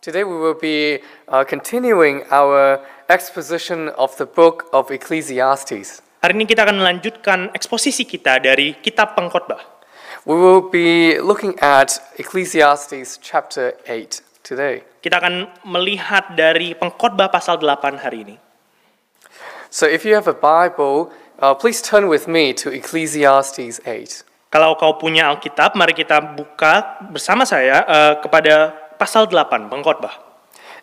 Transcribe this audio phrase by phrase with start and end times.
[0.00, 2.80] Today we will be uh, continuing our
[3.12, 6.00] exposition of the book of Ecclesiastes.
[6.24, 9.60] Hari ini kita akan melanjutkan eksposisi kita dari kitab pengkhotbah.
[10.24, 14.88] We will be looking at Ecclesiastes chapter 8 today.
[15.04, 18.36] Kita akan melihat dari pengkhotbah pasal 8 hari ini.
[19.68, 21.12] So if you have a Bible,
[21.44, 24.24] uh, please turn with me to Ecclesiastes 8.
[24.48, 30.28] Kalau kau punya Alkitab, mari kita buka bersama saya eh, kepada pasal 8 pengkhotbah.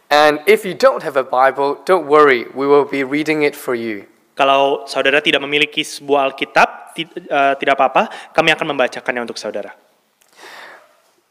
[0.09, 3.77] And if you don't have a Bible, don't worry, we will be reading it for
[3.77, 4.09] you.
[4.33, 9.77] Kalau saudara tidak memiliki sebuah Alkitab, eh, tidak apa-apa, kami akan membacakannya untuk saudara.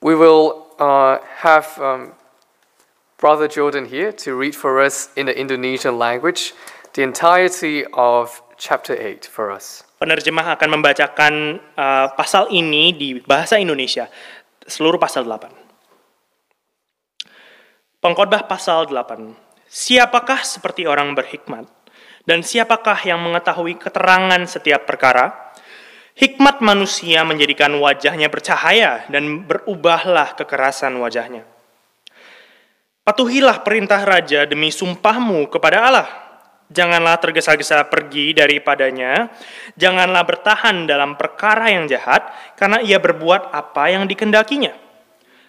[0.05, 2.13] We will uh, have um,
[3.17, 6.53] Brother Jordan here to read for us in the Indonesian language
[6.93, 9.85] the entirety of chapter 8 for us.
[9.97, 14.13] Penerjemah akan membacakan eh, pasal ini di bahasa Indonesia,
[14.69, 15.66] seluruh pasal 8.
[18.07, 19.35] Pengkhotbah pasal 8.
[19.67, 21.67] Siapakah seperti orang berhikmat?
[22.23, 25.51] Dan siapakah yang mengetahui keterangan setiap perkara?
[26.15, 31.51] Hikmat manusia menjadikan wajahnya bercahaya dan berubahlah kekerasan wajahnya.
[33.03, 36.09] Patuhilah perintah raja demi sumpahmu kepada Allah.
[36.71, 39.35] Janganlah tergesa-gesa pergi daripadanya.
[39.75, 42.23] Janganlah bertahan dalam perkara yang jahat,
[42.55, 44.79] karena ia berbuat apa yang dikendakinya.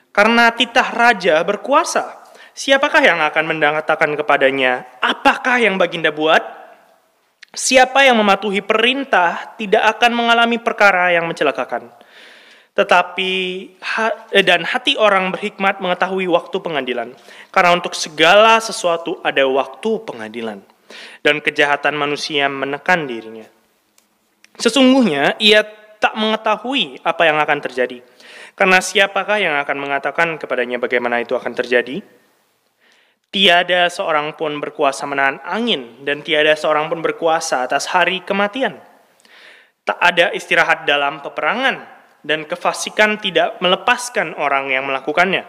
[0.09, 2.26] Karena titah raja berkuasa.
[2.57, 6.41] Siapakah yang akan mengatakan kepadanya, apakah yang baginda buat?
[7.53, 11.93] Siapa yang mematuhi perintah tidak akan mengalami perkara yang mencelakakan.
[12.73, 13.31] Tetapi
[14.33, 17.13] eh, dan hati orang berhikmat mengetahui waktu pengadilan.
[17.53, 20.57] Karena untuk segala sesuatu ada waktu pengadilan.
[21.21, 23.45] Dan kejahatan manusia menekan dirinya.
[24.57, 25.61] Sesungguhnya ia
[26.01, 28.01] tak mengetahui apa yang akan terjadi.
[28.57, 32.01] Karena siapakah yang akan mengatakan kepadanya bagaimana itu akan terjadi?
[33.27, 38.79] Tiada seorang pun berkuasa menahan angin, dan tiada seorang pun berkuasa atas hari kematian.
[39.83, 41.83] Tak ada istirahat dalam peperangan,
[42.23, 45.43] dan kefasikan tidak melepaskan orang yang melakukannya.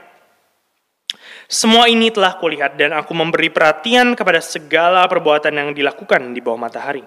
[1.46, 6.58] Semua ini telah kulihat, dan aku memberi perhatian kepada segala perbuatan yang dilakukan di bawah
[6.58, 7.06] matahari.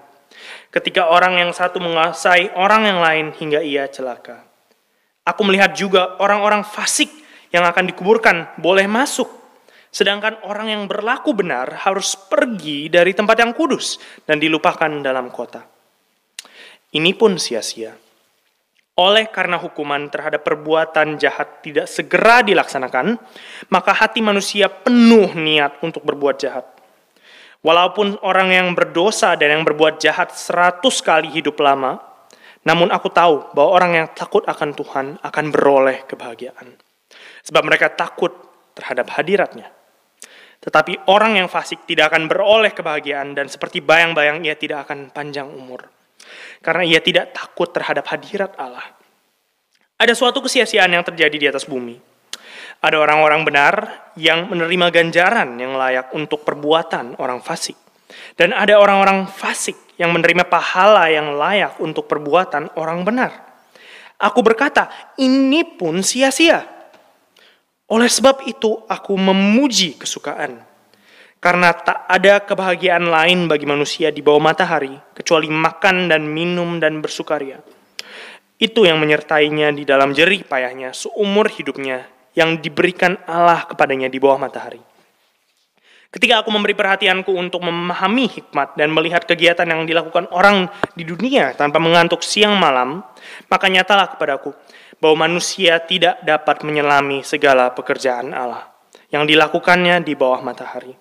[0.72, 4.40] Ketika orang yang satu menguasai orang yang lain hingga ia celaka.
[5.28, 7.12] Aku melihat juga orang-orang fasik
[7.52, 9.41] yang akan dikuburkan boleh masuk
[9.92, 15.60] Sedangkan orang yang berlaku benar harus pergi dari tempat yang kudus dan dilupakan dalam kota.
[16.96, 17.92] Ini pun sia-sia.
[18.96, 23.20] Oleh karena hukuman terhadap perbuatan jahat tidak segera dilaksanakan,
[23.68, 26.64] maka hati manusia penuh niat untuk berbuat jahat.
[27.60, 32.00] Walaupun orang yang berdosa dan yang berbuat jahat seratus kali hidup lama,
[32.64, 36.76] namun aku tahu bahwa orang yang takut akan Tuhan akan beroleh kebahagiaan.
[37.44, 38.32] Sebab mereka takut
[38.76, 39.81] terhadap hadiratnya.
[40.62, 45.50] Tetapi orang yang fasik tidak akan beroleh kebahagiaan dan seperti bayang-bayang ia tidak akan panjang
[45.50, 45.90] umur.
[46.62, 48.86] Karena ia tidak takut terhadap hadirat Allah.
[49.98, 51.98] Ada suatu kesia-siaan yang terjadi di atas bumi.
[52.82, 53.74] Ada orang-orang benar
[54.18, 57.78] yang menerima ganjaran yang layak untuk perbuatan orang fasik.
[58.34, 63.30] Dan ada orang-orang fasik yang menerima pahala yang layak untuk perbuatan orang benar.
[64.18, 66.62] Aku berkata, ini pun sia-sia.
[67.92, 70.64] Oleh sebab itu aku memuji kesukaan.
[71.42, 77.04] Karena tak ada kebahagiaan lain bagi manusia di bawah matahari kecuali makan dan minum dan
[77.04, 77.60] bersukaria.
[78.56, 84.40] Itu yang menyertainya di dalam jerih payahnya seumur hidupnya yang diberikan Allah kepadanya di bawah
[84.40, 84.80] matahari.
[86.12, 91.52] Ketika aku memberi perhatianku untuk memahami hikmat dan melihat kegiatan yang dilakukan orang di dunia
[91.58, 93.04] tanpa mengantuk siang malam,
[93.50, 94.54] maka nyatalah kepadaku
[95.02, 98.70] bahwa manusia tidak dapat menyelami segala pekerjaan Allah
[99.10, 100.94] yang dilakukannya di bawah matahari.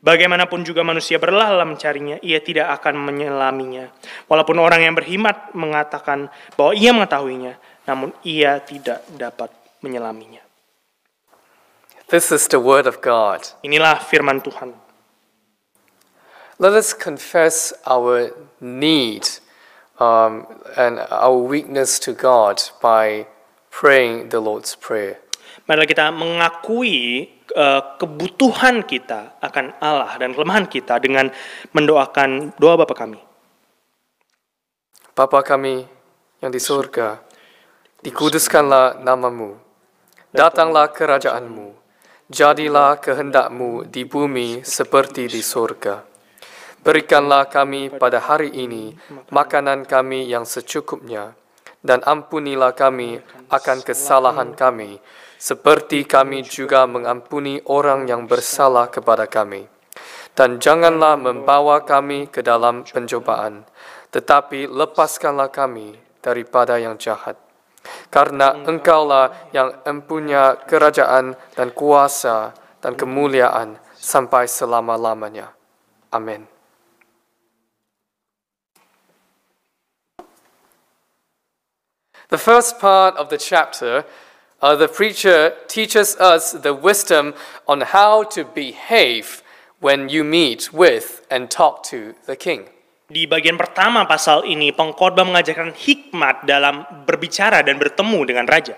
[0.00, 3.88] Bagaimanapun juga manusia berlahlah mencarinya, ia tidak akan menyelaminya.
[4.28, 7.56] Walaupun orang yang berhikmat mengatakan bahwa ia mengetahuinya,
[7.88, 9.48] namun ia tidak dapat
[9.80, 10.44] menyelaminya.
[12.08, 13.48] This is the word of God.
[13.64, 14.76] Inilah firman Tuhan.
[16.60, 18.28] Let us confess our
[18.60, 19.24] need
[19.96, 20.44] um,
[20.76, 23.24] and our weakness to God by
[23.74, 25.18] praying the Lord's Prayer.
[25.66, 31.26] Marilah kita mengakui eh, kebutuhan kita akan Allah dan kelemahan kita dengan
[31.74, 33.18] mendoakan doa Bapa kami.
[35.14, 35.82] Bapa kami
[36.38, 37.22] yang di surga,
[38.02, 39.58] dikuduskanlah namamu,
[40.34, 41.70] datanglah kerajaanmu,
[42.28, 46.02] jadilah kehendakmu di bumi seperti di surga.
[46.84, 48.92] Berikanlah kami pada hari ini
[49.32, 51.32] makanan kami yang secukupnya,
[51.84, 53.20] dan ampunilah kami
[53.52, 54.96] akan kesalahan kami,
[55.36, 59.68] seperti kami juga mengampuni orang yang bersalah kepada kami.
[60.34, 63.68] Dan janganlah membawa kami ke dalam pencobaan,
[64.10, 65.94] tetapi lepaskanlah kami
[66.24, 67.38] daripada yang jahat.
[68.08, 75.52] Karena engkaulah yang empunya kerajaan dan kuasa dan kemuliaan sampai selama-lamanya.
[76.10, 76.53] Amin.
[82.34, 84.02] The first part of the chapter,
[84.58, 87.30] uh, the preacher teaches us the wisdom
[87.70, 89.38] on how to behave
[89.78, 92.66] when you meet with and talk to the king.
[93.06, 98.74] Di bagian pertama pasal ini, pengkhotbah mengajarkan hikmat dalam berbicara dan bertemu dengan raja.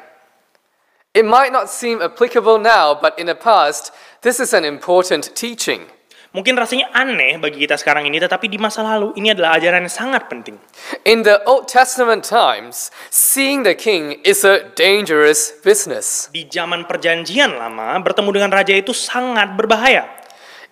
[1.16, 3.88] It might not seem applicable now, but in the past,
[4.20, 5.88] this is an important teaching.
[6.36, 9.96] Mungkin rasanya aneh bagi kita sekarang ini, tetapi di masa lalu ini adalah ajaran yang
[9.96, 10.60] sangat penting.
[11.08, 16.28] In the Old Testament times, seeing the king is a dangerous business.
[16.28, 20.04] Di zaman perjanjian lama, bertemu dengan raja itu sangat berbahaya.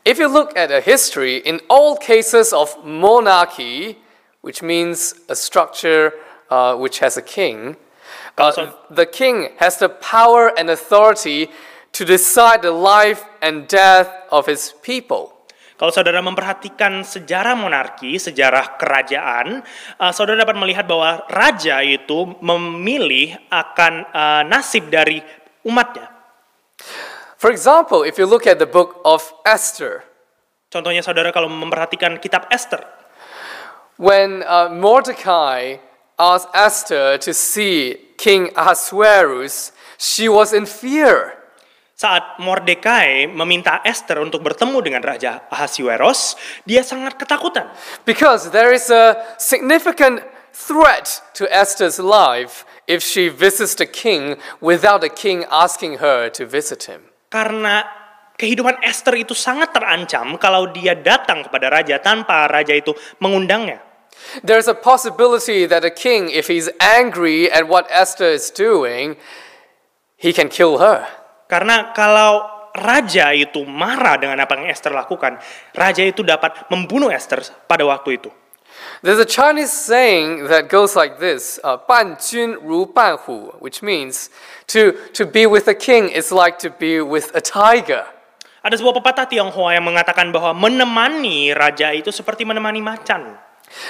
[0.04, 4.04] If you look at a history, in all cases of monarchy,
[4.44, 6.12] which means a structure
[6.52, 7.80] uh, which has a king,
[8.36, 8.52] uh,
[8.92, 11.48] the king has the power and authority
[11.96, 15.33] to decide the life and death of his people.
[15.74, 19.62] Kalau saudara memperhatikan sejarah monarki, sejarah kerajaan,
[19.98, 25.18] uh, saudara dapat melihat bahwa raja itu memilih akan uh, nasib dari
[25.66, 26.10] umatnya.
[27.38, 30.06] For example, if you look at the book of Esther,
[30.74, 32.82] Contohnya saudara kalau memperhatikan kitab Esther,
[33.94, 35.78] when uh, Mordecai
[36.18, 41.38] asked Esther to see King Ahasuerus, she was in fear.
[42.04, 46.36] Saat Mordekai meminta Esther untuk bertemu dengan Raja Ahasuerus,
[46.68, 47.72] dia sangat ketakutan.
[48.04, 50.20] Because there is a significant
[50.52, 56.44] threat to Esther's life if she visits the king without the king asking her to
[56.44, 57.08] visit him.
[57.32, 57.88] Karena
[58.36, 63.80] kehidupan Esther itu sangat terancam kalau dia datang kepada raja tanpa raja itu mengundangnya.
[64.44, 69.16] There's a possibility that the king, if he's angry at what Esther is doing,
[70.20, 71.23] he can kill her.
[71.53, 72.45] Karena kalau
[72.77, 75.41] raja itu marah dengan apa yang Esther lakukan,
[75.73, 78.29] raja itu dapat membunuh Esther pada waktu itu.
[79.01, 84.29] There's a Chinese saying that goes like this, uh, 伴君如伴虎, which means
[84.67, 88.05] to, to be with a king is like to be with a tiger.
[88.59, 93.39] Ada sebuah pepatah Tionghoa yang mengatakan bahwa menemani raja itu seperti menemani macan.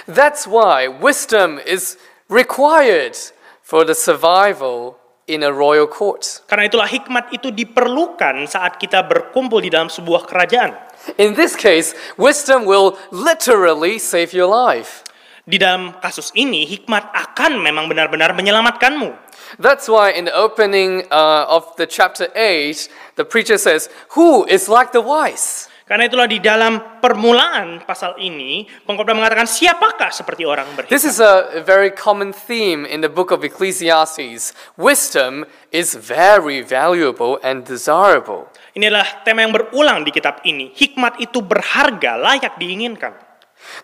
[0.05, 1.97] That's why wisdom is
[2.29, 3.17] required
[3.65, 6.44] for the survival in a royal court.
[6.44, 10.76] Karena itulah hikmat itu diperlukan saat kita berkumpul di dalam sebuah kerajaan.
[11.20, 15.04] In this case, wisdom will literally save your life.
[15.44, 19.12] Di dalam kasus ini, hikmat akan memang benar-benar menyelamatkanmu.
[19.60, 22.88] That's why in the opening uh, of the chapter 8,
[23.20, 25.68] the preacher says, Who is like the wise?
[25.84, 30.88] Karena itulah di dalam permulaan pasal ini, pengkhotbah mengatakan siapakah seperti orang berhikmat.
[30.88, 34.56] This is a very common theme in the book of Ecclesiastes.
[34.80, 35.44] Wisdom
[35.76, 38.48] is very valuable and desirable.
[38.72, 40.72] Ini adalah tema yang berulang di kitab ini.
[40.72, 43.12] Hikmat itu berharga, layak diinginkan.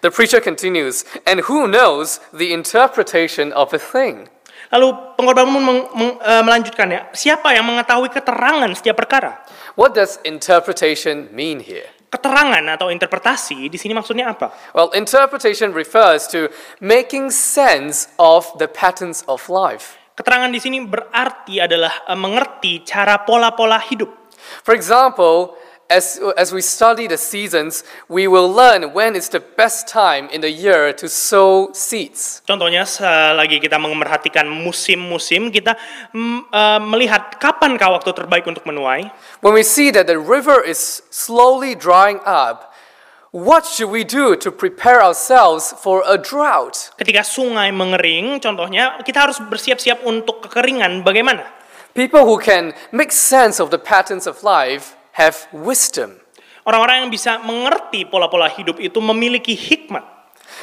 [0.01, 4.33] The preacher continues, And who knows the interpretation of a thing?
[4.71, 9.43] Lalu pengkhotbah pun meng- meng- eh, melanjutkannya, siapa yang mengetahui keterangan setiap perkara?
[9.75, 11.91] What does interpretation mean here?
[12.11, 14.51] Keterangan atau interpretasi di sini maksudnya apa?
[14.75, 16.51] Well, interpretation refers to
[16.83, 19.99] making sense of the patterns of life.
[20.15, 24.11] Keterangan di sini berarti adalah eh, mengerti cara pola-pola hidup.
[24.63, 25.55] For example,
[25.91, 30.41] as, as we study the seasons, we will learn when is the best time in
[30.41, 32.41] the year to sow seeds.
[32.47, 35.75] Contohnya selagi kita memperhatikan musim-musim, kita
[36.15, 39.11] eh, melihat kapankah waktu terbaik untuk menuai.
[39.43, 42.71] When we see that the river is slowly drying up,
[43.35, 46.95] what should we do to prepare ourselves for a drought?
[46.95, 51.03] Ketika sungai mengering, contohnya kita harus bersiap-siap untuk kekeringan.
[51.03, 51.43] Bagaimana?
[51.99, 56.17] People who can make sense of the patterns of life have wisdom.
[56.65, 60.03] Orang-orang yang bisa mengerti pola-pola hidup itu memiliki hikmat.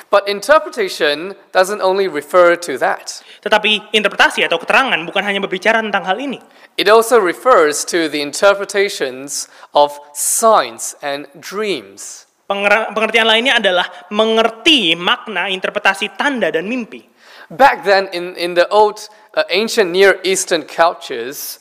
[0.09, 3.21] But interpretation doesn't only refer to that.
[3.43, 6.41] Tetapi interpretasi atau keterangan bukan hanya berbicara tentang hal ini.
[6.79, 12.27] It also refers to the interpretations of signs and dreams.
[12.47, 17.03] Penger- Pengertian lainnya adalah mengerti makna interpretasi tanda dan mimpi.
[17.51, 21.59] Back then, in, in the old uh, ancient Near Eastern cultures,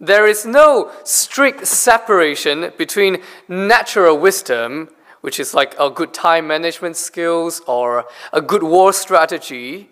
[0.00, 4.90] there is no strict separation between natural wisdom,
[5.22, 9.88] which is like a good time management skills or a good war strategy,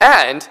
[0.00, 0.48] and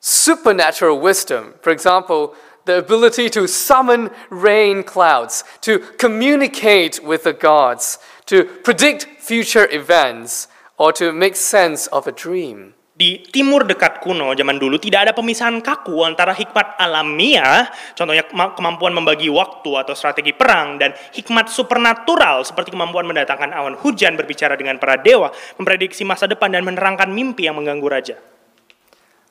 [0.00, 1.54] supernatural wisdom.
[1.62, 9.06] For example, the ability to summon rain clouds, to communicate with the gods, to predict
[9.18, 12.74] future events, or to make sense of a dream.
[13.00, 18.52] Di timur dekat kuno zaman dulu tidak ada pemisahan kaku antara hikmat alamiah, contohnya kema-
[18.52, 24.52] kemampuan membagi waktu atau strategi perang dan hikmat supernatural seperti kemampuan mendatangkan awan hujan, berbicara
[24.52, 28.16] dengan para dewa, memprediksi masa depan dan menerangkan mimpi yang mengganggu raja.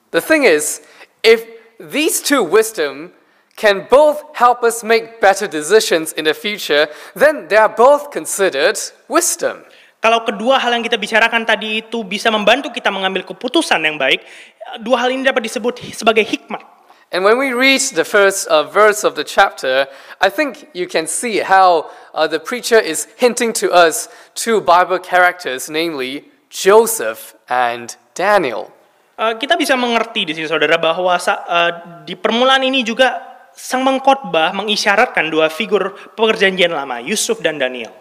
[0.10, 0.82] The thing is,
[1.22, 1.46] if
[1.78, 3.14] these two wisdom
[3.54, 8.82] can both help us make better decisions in the future, then they are both considered
[9.06, 9.62] wisdom.
[10.00, 14.24] Kalau kedua hal yang kita bicarakan tadi itu bisa membantu kita mengambil keputusan yang baik,
[14.79, 16.63] dua hal ini dapat disebut sebagai hikmat.
[17.12, 19.89] And when we read the first uh, verse of the chapter,
[20.22, 25.01] I think you can see how uh, the preacher is hinting to us two Bible
[25.01, 28.70] characters, namely Joseph and Daniel.
[29.18, 31.72] Uh, kita bisa mengerti di sini saudara bahwa uh,
[32.06, 33.20] di permulaan ini juga
[33.51, 37.91] sang mengkhotbah mengisyaratkan dua figur perjanjian lama, Yusuf dan Daniel.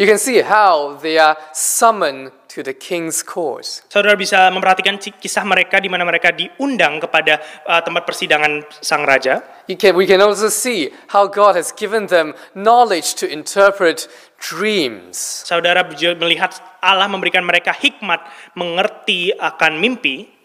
[0.00, 3.84] You can see how they are summoned to the king's court.
[3.92, 7.36] Saudara bisa memperhatikan kisah mereka di mana mereka diundang kepada
[7.68, 9.44] uh, tempat persidangan sang raja.
[9.68, 14.08] You can, we can also see how God has given them knowledge to interpret
[14.40, 15.20] dreams.
[15.44, 15.84] Saudara
[16.16, 18.24] melihat Allah memberikan mereka hikmat
[18.56, 20.40] mengerti akan mimpi.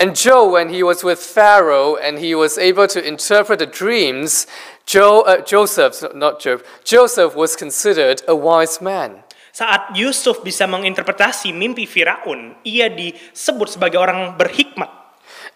[0.00, 4.48] And Joe, when he was with Pharaoh and he was able to interpret the dreams,
[4.90, 9.22] Joe, uh, Joseph, not Job, Joseph was considered a wise man.
[9.54, 14.90] Saat Yusuf bisa menginterpretasi mimpi Firaun, ia disebut sebagai orang berhikmat.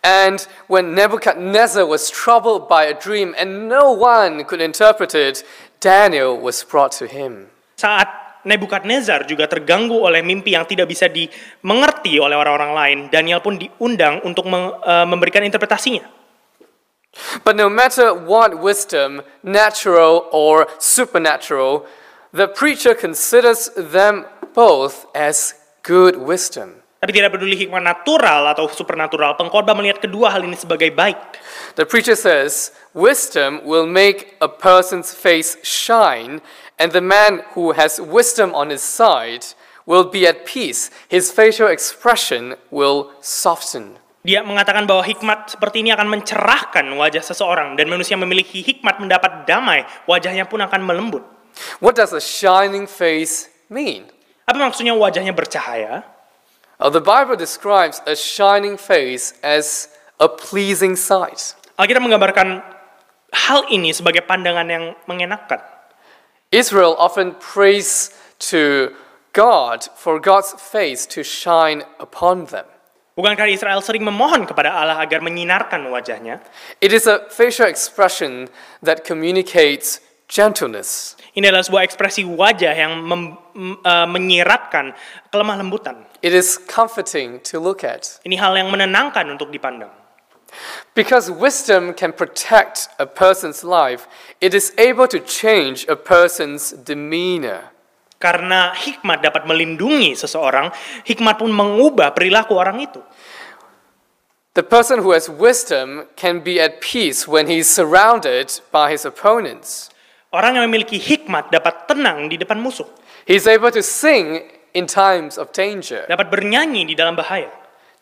[0.07, 0.38] And
[0.71, 5.43] when Nebuchadnezzar was troubled by a dream and no one could interpret it,
[5.83, 7.50] Daniel was brought to him.
[7.75, 8.07] Saat
[8.45, 14.21] Nebukadnezar juga terganggu oleh mimpi yang tidak bisa dimengerti oleh orang-orang lain, Daniel pun diundang
[14.23, 16.24] untuk eh, memberikan interpretasinya.
[17.44, 21.87] But no matter what wisdom, natural or supernatural,
[22.33, 26.83] the preacher considers them both as good wisdom.
[27.04, 31.21] Tapi tidak peduli hikmah natural atau supernatural, pengkhotbah melihat kedua hal ini sebagai baik.
[31.76, 36.40] The preacher says, Wisdom will make a person's face shine,
[36.80, 39.44] and the man who has wisdom on his side
[39.85, 40.88] will be at peace.
[41.04, 44.00] His facial expression will soften.
[44.25, 49.45] Dia mengatakan bahwa hikmat seperti ini akan mencerahkan wajah seseorang dan manusia memiliki hikmat mendapat
[49.45, 51.21] damai, wajahnya pun akan melembut.
[51.76, 54.09] What does a shining face mean?
[54.49, 56.09] Apa maksudnya wajahnya bercahaya?
[56.81, 61.52] Uh, the Bible describes a shining face as a pleasing sight.
[61.76, 62.64] Alkitab menggambarkan
[63.28, 65.61] hal ini sebagai pandangan yang mengenakan.
[66.49, 68.09] Israel often prays
[68.40, 68.95] to
[69.37, 72.64] God for God's face to shine upon them.
[73.14, 76.42] Bukankah Israel sering memohon kepada Allah agar menyinarkan wajahnya?
[76.83, 78.50] It is a facial expression
[78.83, 81.14] that communicates gentleness.
[81.38, 83.38] Ini adalah sebuah ekspresi wajah yang mem-
[83.87, 84.99] eh, menyiratkan
[85.30, 86.02] kelemah lembutan.
[86.26, 88.18] It is comforting to look at.
[88.26, 89.94] Ini hal yang menenangkan untuk dipandang.
[90.94, 94.06] Because wisdom can protect a person's life,
[94.38, 97.74] it is able to change a person's demeanor.
[98.25, 100.73] Karena hikmat dapat melindungi seseorang,
[101.04, 103.04] hikmat pun mengubah perilaku orang itu.
[104.57, 109.04] The person who has wisdom can be at peace when he is surrounded by his
[109.04, 109.93] opponents.
[110.33, 112.88] Orang yang memiliki hikmat dapat tenang di depan musuh,
[113.28, 117.52] He's able to sing in times of danger, dapat bernyanyi di dalam bahaya,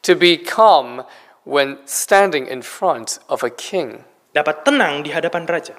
[0.06, 1.02] to be calm
[1.42, 4.06] when standing in front of a king.
[4.32, 5.76] dapat tenang di hadapan raja.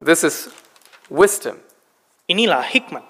[0.00, 0.48] This is
[1.12, 1.60] wisdom.
[2.28, 3.04] Inilah hikmat.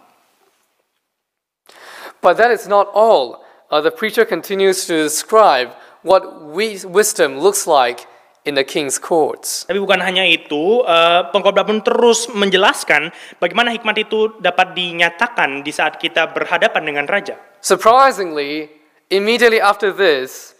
[2.22, 3.44] But that is not all.
[3.70, 8.06] Uh, the preacher continues to describe what we, wisdom looks like
[8.48, 9.68] in the king's courts.
[9.68, 15.68] Tapi bukan hanya itu, eh, pengkhotbah pun terus menjelaskan bagaimana hikmat itu dapat dinyatakan di
[15.68, 17.37] saat kita berhadapan dengan raja.
[17.60, 18.72] Surprisingly,
[19.12, 20.56] immediately after this,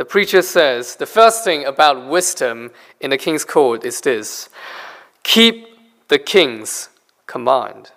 [0.00, 4.48] the preacher says the first thing about wisdom in the king's court is this
[5.26, 5.68] keep
[6.08, 6.88] the king's
[7.28, 7.92] command.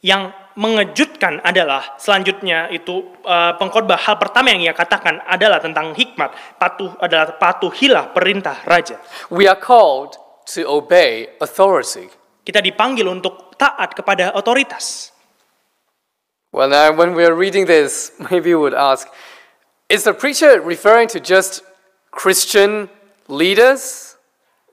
[0.00, 6.32] Yang mengejutkan adalah selanjutnya itu eh, pengkhotbah hal pertama yang ia katakan adalah tentang hikmat,
[6.56, 8.96] patuh adalah patuhilah perintah raja.
[9.28, 10.16] We are called
[10.56, 12.08] to obey authority.
[12.40, 15.12] Kita dipanggil untuk taat kepada otoritas.
[16.50, 19.06] Well, now, when we are reading this, maybe you would ask
[19.90, 21.62] is the preacher referring to just
[22.10, 22.88] Christian
[23.28, 24.09] leaders?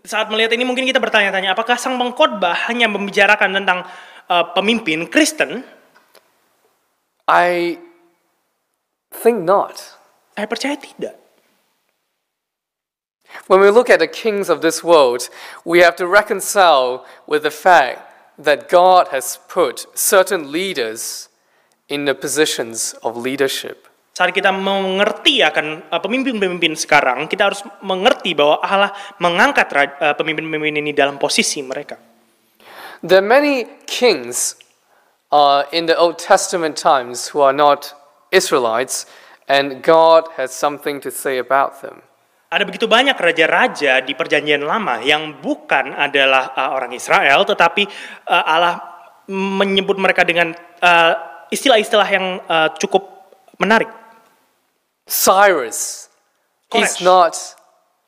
[0.06, 3.88] Saat melihat ini mungkin kita bertanya-tanya, apakah sang pengkhotbah hanya membicarakan tentang
[4.30, 5.64] eh, pemimpin Kristen?
[7.28, 7.78] I
[9.12, 9.80] think not.
[10.38, 11.18] Saya percaya tidak.
[13.48, 15.30] When we look at the kings of this world,
[15.66, 21.30] we have to reconcile with the fact that God has put certain leaders
[21.90, 23.88] in the positions of leadership.
[24.18, 28.90] Saat kita mengerti akan uh, pemimpin-pemimpin sekarang, kita harus mengerti bahwa Allah
[29.22, 32.02] mengangkat uh, pemimpin-pemimpin ini dalam posisi mereka.
[33.06, 34.58] There are many kings
[35.30, 37.94] uh, in the Old Testament times who are not
[38.34, 39.06] Israelites,
[39.46, 42.02] and God has something to say about them.
[42.50, 47.86] Ada begitu banyak raja-raja di Perjanjian Lama yang bukan adalah uh, orang Israel, tetapi
[48.34, 48.82] uh, Allah
[49.30, 51.14] menyebut mereka dengan uh,
[51.54, 53.30] istilah-istilah yang uh, cukup
[53.62, 54.07] menarik.
[55.08, 56.10] Cyrus,
[56.70, 57.00] Koresh.
[57.02, 57.34] not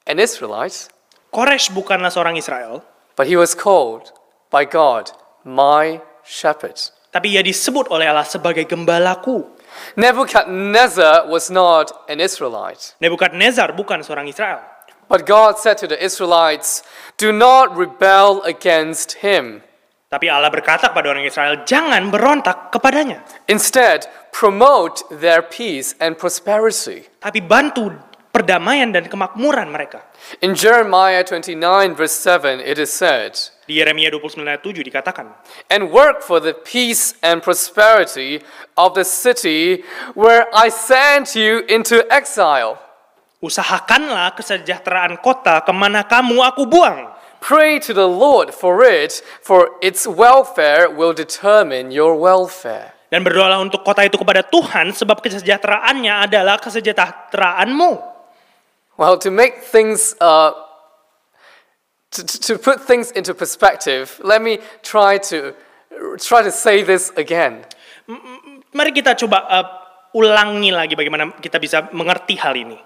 [0.05, 0.91] an Israelite,
[1.33, 2.83] Koresh bukanlah seorang Israel,
[3.15, 4.11] but he was called
[4.51, 5.11] by God,
[5.47, 6.75] my shepherd.
[7.09, 9.47] tapi ia disebut oleh Allah sebagai gembalaku.
[9.97, 14.59] Nebuchadnezzar was not an Israelite, Nebukadnezar bukan seorang Israel.
[15.09, 16.83] but God said to the Israelites,
[17.17, 19.65] Do not rebel against him.
[20.09, 23.21] Tapi Allah berkata kepada orang Israel, jangan berontak kepadanya.
[23.45, 27.05] Instead, promote their peace and prosperity.
[27.21, 27.93] Tapi bantu
[28.33, 30.01] perdamaian dan kemakmuran mereka.
[30.41, 33.37] In Jeremiah 29, verse 7, it is said,
[33.69, 35.29] Di Yeremia 29 ayat 7 dikatakan,
[35.69, 38.41] And work for the peace and prosperity
[38.81, 39.85] of the city
[40.17, 42.81] where I sent you into exile.
[43.45, 47.18] Usahakanlah kesejahteraan kota ke mana kamu aku buang.
[47.39, 52.93] Pray to the Lord for it, for its welfare will determine your welfare.
[53.09, 57.97] Dan berdoalah untuk kota itu kepada Tuhan sebab kesejahteraannya adalah kesejahteraanmu.
[58.99, 60.53] Well, to make things, uh,
[62.11, 65.55] to, to put things into perspective, let me try to
[66.19, 67.65] try to say this again.
[68.75, 69.65] Mari kita coba uh,
[70.13, 72.77] ulangi lagi bagaimana kita bisa mengerti hal ini.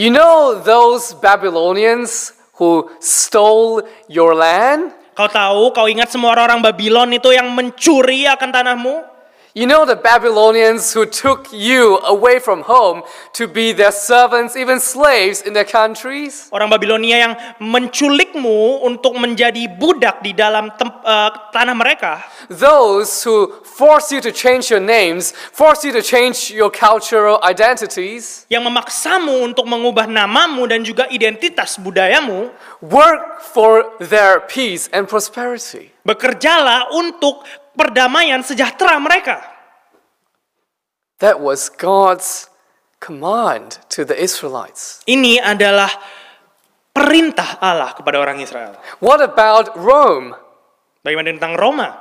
[0.00, 4.94] You know those Babylonians who stole your land?
[5.12, 9.11] Kau tahu, kau ingat semua orang-orang Babylon itu yang mencuri akan tanahmu?
[9.52, 13.04] You know the Babylonians who took you away from home
[13.36, 16.48] to be their servants, even slaves in their countries?
[16.48, 22.24] Orang Babilonia yang menculikmu untuk menjadi budak di dalam eh, tanah mereka.
[22.48, 28.48] Those who force you to change your names, force you to change your cultural identities,
[28.48, 32.48] Yang memaksamu untuk mengubah namamu dan juga identitas budayamu.
[32.80, 35.92] work for their peace and prosperity.
[36.02, 39.40] Bekerjalah untuk perdamaian sejahtera mereka.
[41.22, 42.50] That was God's
[42.98, 45.02] command to the Israelites.
[45.06, 45.90] Ini adalah
[46.90, 48.74] perintah Allah kepada orang Israel.
[48.98, 50.34] What about Rome?
[51.02, 51.94] Bagaimana tentang Roma?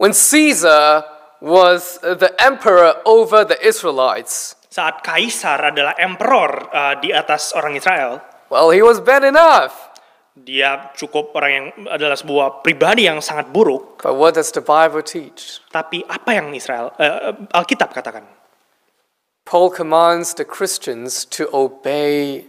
[0.00, 1.04] When Caesar
[1.40, 8.24] was the emperor over the Israelites, Saat Kaisar adalah emperor uh, di atas orang Israel,
[8.48, 9.91] well, he was bad enough.
[10.32, 14.00] Dia cukup orang yang adalah sebuah pribadi yang sangat buruk.
[14.00, 15.60] But what does the Bible teach?
[15.68, 18.24] Tapi apa yang Israel eh, Alkitab katakan?
[19.44, 22.46] Paul commands the Christians to obey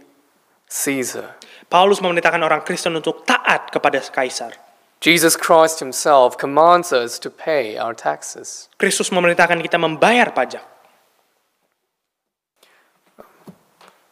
[0.70, 1.36] Caesar.
[1.68, 4.56] Paulus memerintahkan orang Kristen untuk taat kepada Kaisar.
[5.04, 8.72] Jesus Christ himself commands us to pay our taxes.
[8.80, 10.64] Kristus memerintahkan kita membayar pajak.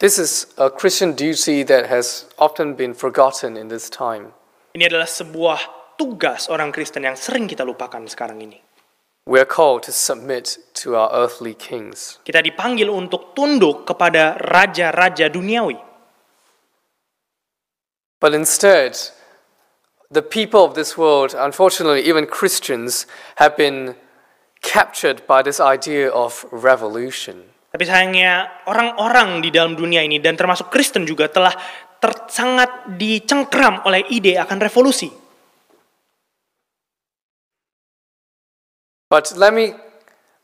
[0.03, 4.35] This is a Christian duty that has often been forgotten in this time.
[4.75, 8.59] Ini adalah sebuah tugas orang Kristen yang sering kita lupakan sekarang ini.
[9.23, 12.19] We are called to submit to our earthly kings.
[12.27, 15.79] Kita dipanggil untuk tunduk kepada raja-raja duniawi.
[18.19, 18.99] But instead,
[20.11, 23.07] the people of this world, unfortunately, even Christians,
[23.39, 23.95] have been
[24.59, 27.52] captured by this idea of revolution.
[27.73, 31.57] Tapi sayangnya orang-orang di dalam dunia ini dan termasuk Kristen juga telah
[31.97, 35.09] ter- sangat dicengkram oleh ide akan revolusi.
[39.09, 39.73] But let me,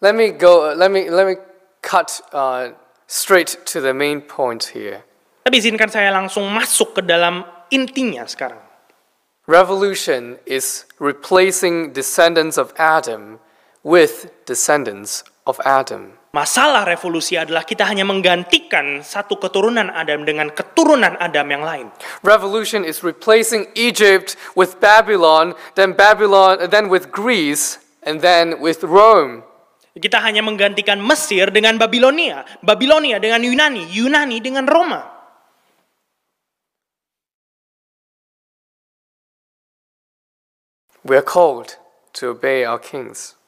[0.01, 1.37] let me go, let me, let me
[1.85, 2.73] cut uh,
[3.05, 5.05] straight to the main point here.
[5.45, 8.61] Tapi izinkan saya langsung masuk ke dalam intinya sekarang.
[9.45, 13.37] Revolution is replacing descendants of Adam
[13.85, 16.18] with descendants of Adam.
[16.29, 21.87] Masalah revolusi adalah kita hanya menggantikan satu keturunan Adam dengan keturunan Adam yang lain.
[22.21, 29.41] Revolution is replacing Egypt with Babylon, then Babylon, then with Greece, and then with Rome.
[29.97, 35.01] Kita hanya menggantikan Mesir dengan Babilonia, Babilonia dengan Yunani, Yunani dengan Roma.
[41.01, 41.81] We are called
[42.21, 43.38] to obey our kings.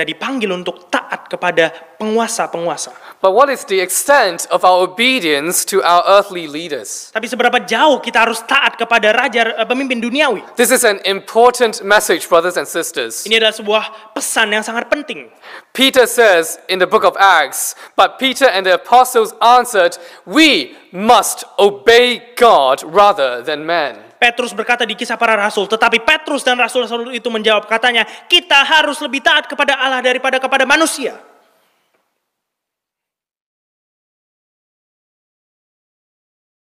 [0.00, 1.68] Kita dipanggil untuk taat kepada
[2.00, 3.20] penguasa-penguasa.
[3.20, 7.12] But what is the extent of our obedience to our earthly leaders?
[7.12, 10.40] Tapi seberapa jauh kita harus taat kepada raja eh, pemimpin duniawi?
[10.56, 13.28] This is an important message, brothers and sisters.
[13.28, 13.84] Ini adalah sebuah
[14.16, 15.28] pesan yang sangat penting.
[15.76, 21.44] Peter says in the book of Acts, But Peter and the apostles answered, We must
[21.60, 24.09] obey God rather than men.
[24.20, 29.00] Petrus berkata di kisah para rasul, tetapi Petrus dan rasul-rasul itu menjawab katanya, kita harus
[29.00, 31.16] lebih taat kepada Allah daripada kepada manusia.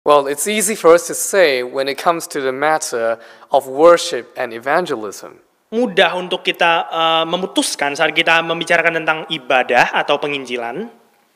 [0.09, 3.20] Well, it's easy for us to say when it comes to the matter
[3.52, 5.44] of worship and evangelism.
[5.68, 10.88] Mudah untuk kita eh, memutuskan saat kita membicarakan tentang ibadah atau penginjilan,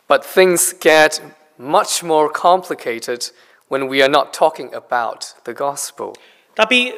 [0.09, 1.21] But things get
[1.59, 3.29] much more complicated
[3.69, 6.17] when we are not talking about the gospel.
[6.59, 6.91] tapi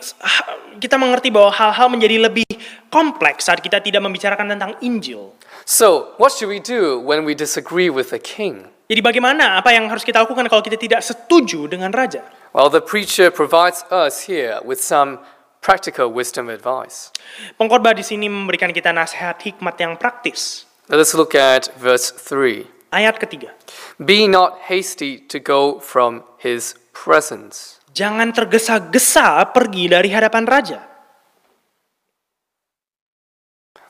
[0.81, 2.49] kita mengerti bahwa hal-hal menjadi lebih
[2.89, 5.37] kompleks saat kita tidak membicarakan tentang Injil.
[5.69, 8.73] So, what should we do when we disagree with the king?
[8.89, 12.25] Jadi bagaimana apa yang harus kita lakukan kalau kita tidak setuju dengan raja?
[12.57, 15.21] Well, the preacher provides us here with some
[15.61, 17.13] practical wisdom advice.
[17.61, 20.67] Pengkhotbah di sini memberikan kita nasihat hikmat yang praktis.
[20.91, 22.80] Let us look at verse 3.
[22.91, 23.55] Ayat ketiga.
[24.03, 27.79] Be not hasty to go from his presence.
[27.95, 30.81] Jangan tergesa-gesa pergi dari hadapan raja.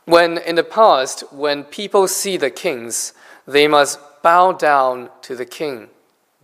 [0.04, 3.16] When in the past, when people see the kings,
[3.48, 5.88] they must bow down to the king.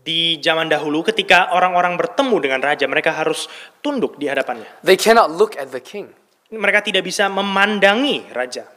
[0.07, 3.51] Di zaman dahulu ketika orang-orang bertemu dengan raja, mereka harus
[3.83, 4.87] tunduk di hadapannya.
[4.87, 6.15] They cannot look at the king.
[6.47, 8.76] Mereka tidak bisa memandangi raja.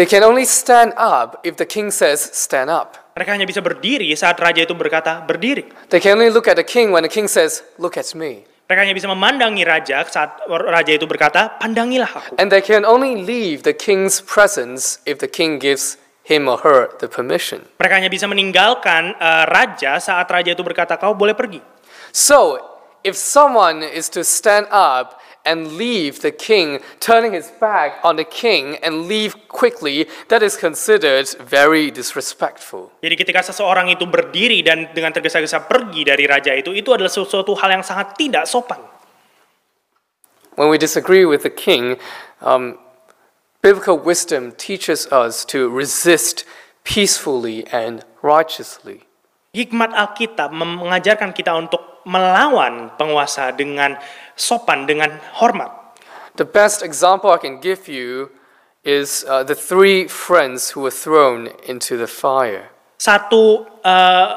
[0.00, 3.12] They can only stand up if the king says, stand up.
[3.12, 5.68] Mereka hanya bisa berdiri saat raja itu berkata, berdiri.
[5.92, 8.48] They can only look at the king when the king says, look at me.
[8.64, 12.40] Mereka hanya bisa memandangi raja saat raja itu berkata, pandangilah aku.
[12.40, 16.88] And they can only leave the king's presence if the king gives him or her
[16.96, 17.68] the permission.
[17.76, 21.60] Mereka hanya bisa meninggalkan eh, raja saat raja itu berkata, kau boleh pergi.
[22.08, 22.56] So,
[23.04, 28.24] if someone is to stand up and leave the king, turning his back on the
[28.24, 32.92] king and leave quickly, that is considered very disrespectful.
[33.00, 37.56] Jadi ketika seseorang itu berdiri dan dengan tergesa-gesa pergi dari raja itu, itu adalah sesuatu
[37.56, 38.80] hal yang sangat tidak sopan.
[40.60, 41.96] When we disagree with the king,
[42.44, 42.76] um,
[43.64, 46.44] biblical wisdom teaches us to resist
[46.84, 49.08] peacefully and righteously.
[49.50, 53.98] Hikmat Alkitab mengajarkan kita untuk melawan penguasa dengan
[54.40, 55.92] sopan, dengan hormat.
[56.40, 58.32] The best example I can give you
[58.80, 62.72] is uh, the three friends who were thrown into the fire.
[63.00, 64.28] Satu eh,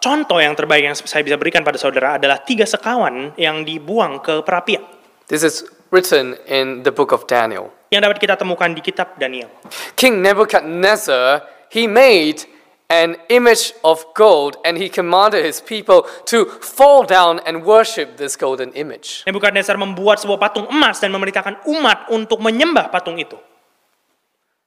[0.00, 4.44] contoh yang terbaik yang saya bisa berikan pada saudara adalah tiga sekawan yang dibuang ke
[4.44, 4.84] perapian.
[5.28, 7.72] This is written in the book of Daniel.
[7.88, 9.48] Yang dapat kita temukan di kitab Daniel.
[9.96, 12.44] King Nebuchadnezzar, he made
[12.90, 18.34] an image of gold and he commanded his people to fall down and worship this
[18.34, 19.22] golden image.
[19.30, 23.38] Nebukadnezar membuat sebuah patung emas dan memerintahkan umat untuk menyembah patung itu.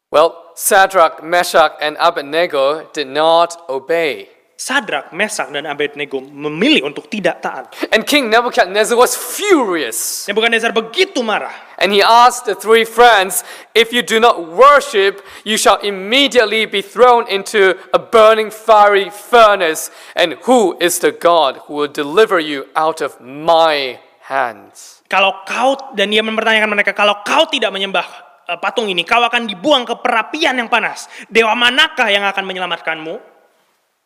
[0.07, 4.29] Well, Shadrach, Meshach, and Abednego did not obey.
[4.54, 7.74] Sadrak, Mesak, dan Abednego memilih untuk tidak taat.
[7.89, 10.30] And King Nebuchadnezzar was furious.
[10.30, 11.52] Nebukadnezar begitu marah.
[11.82, 13.42] And he asked the three friends,
[13.74, 19.89] If you do not worship, you shall immediately be thrown into a burning fiery furnace.
[20.13, 23.98] And who is the God who will deliver you out of my
[24.30, 25.02] hands?
[25.10, 28.06] Kalau kau dan dia mempertanyakan mereka, kalau kau tidak menyembah
[28.54, 31.10] eh, patung ini, kau akan dibuang ke perapian yang panas.
[31.26, 33.33] Dewa manakah yang akan menyelamatkanmu?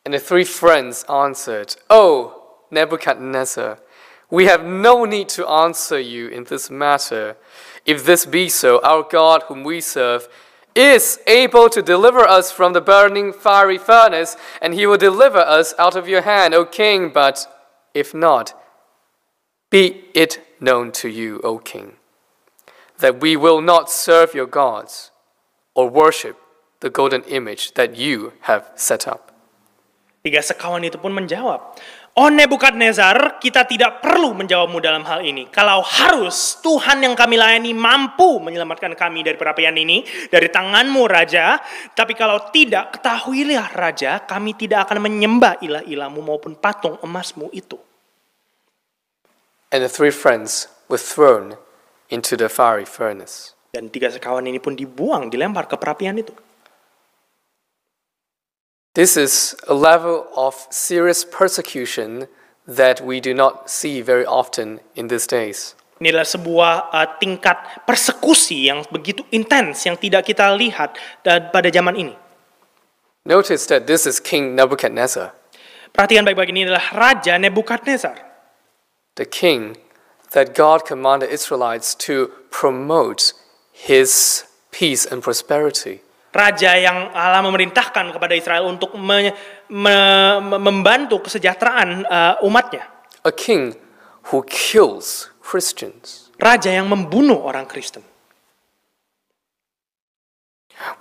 [0.07, 3.77] And the three friends answered, Oh, Nebuchadnezzar,
[4.29, 7.35] we have no need to answer you in this matter.
[7.85, 10.29] If this be so, our God, whom we serve,
[10.73, 15.73] is able to deliver us from the burning fiery furnace, and he will deliver us
[15.77, 17.09] out of your hand, O king.
[17.09, 17.45] But
[17.93, 18.53] if not,
[19.69, 21.97] be it known to you, O king,
[22.99, 25.11] that we will not serve your gods
[25.75, 26.37] or worship
[26.79, 29.26] the golden image that you have set up.
[30.21, 31.77] Tiga sekawan itu pun menjawab,
[32.17, 35.53] Oh Nebukadnezar, kita tidak perlu menjawabmu dalam hal ini.
[35.53, 41.61] Kalau harus Tuhan yang kami layani mampu menyelamatkan kami dari perapian ini, dari tanganmu Raja.
[41.93, 47.77] Tapi kalau tidak, ketahuilah Raja, kami tidak akan menyembah ilah-ilahmu maupun patung emasmu itu.
[49.69, 51.61] And the three friends were thrown
[52.09, 53.53] into the fiery furnace.
[53.69, 56.33] Dan tiga sekawan ini pun dibuang, dilempar ke perapian itu.
[58.97, 62.25] This is a level of serious persecution
[62.65, 65.77] that we do not see very often in these days.
[66.01, 71.69] Ini adalah sebuah uh, tingkat persekusi yang begitu intens yang tidak kita lihat da- pada
[71.69, 72.17] zaman ini.
[73.21, 75.29] Notice that this is King Nebuchadnezzar,
[75.93, 78.17] Perhatikan baik-baik ini adalah Raja Nebukadnezar.
[79.17, 79.77] the king
[80.33, 83.33] that God commanded Israelites to promote
[83.73, 86.01] his peace and prosperity.
[86.31, 89.33] Raja yang Allah memerintahkan kepada Israel untuk me-
[89.71, 92.85] me- me- membantu kesejahteraan uh, umatnya.
[93.25, 93.73] A king
[94.29, 96.29] who kills Christians.
[96.37, 98.05] Raja yang membunuh orang Kristen.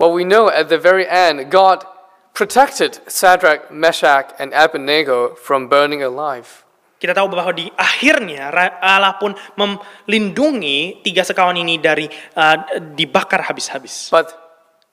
[0.00, 1.84] Well, we know at the very end, God
[2.32, 6.64] protected Shadrach, Meshach, and Abednego from burning alive.
[6.96, 8.48] Kita tahu bahwa di akhirnya
[8.80, 12.56] Allah pun melindungi tiga sekawan ini dari uh,
[12.96, 14.08] dibakar habis-habis.
[14.08, 14.32] But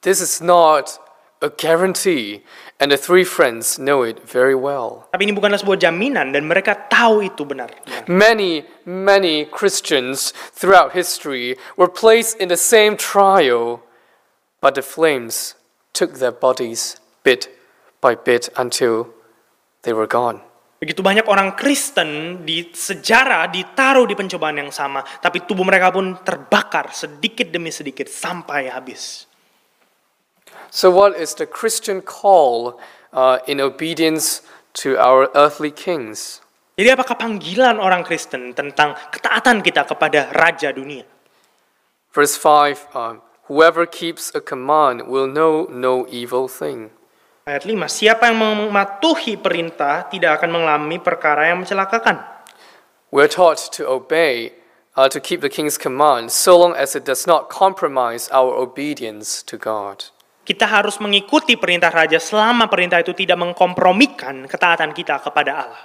[0.04, 1.00] this is not
[1.44, 2.39] a guarantee,
[2.80, 5.12] and the three friends know it very well.
[5.12, 7.68] Tapi ini bukanlah sebuah jaminan dan mereka tahu itu benar.
[8.08, 13.84] Many, many Christians throughout history were placed in the same trial,
[14.63, 15.60] but the flames
[15.92, 16.96] took their bodies
[17.28, 17.52] bit
[18.00, 19.12] by bit until
[19.84, 20.39] they were gone.
[20.80, 26.24] Begitu banyak orang Kristen di sejarah ditaruh di pencobaan yang sama, tapi tubuh mereka pun
[26.24, 29.32] terbakar sedikit demi sedikit sampai habis.
[30.73, 32.81] So, what is the Christian call
[33.13, 34.41] uh, in obedience
[34.81, 36.41] to our earthly kings?
[36.73, 41.05] Jadi apakah panggilan orang Kristen tentang ketaatan kita kepada Raja dunia?
[42.09, 46.89] Verse 5 um, Whoever keeps a command will know no evil thing.
[47.45, 52.17] Ayat 5, siapa yang mematuhi perintah tidak akan mengalami perkara yang mencelakakan.
[53.13, 54.57] We're taught to obey,
[54.97, 59.45] uh, to keep the king's command, so long as it does not compromise our obedience
[59.45, 60.09] to God.
[60.43, 65.84] Kita harus mengikuti perintah Raja selama perintah itu tidak mengkompromikan ketaatan kita kepada Allah.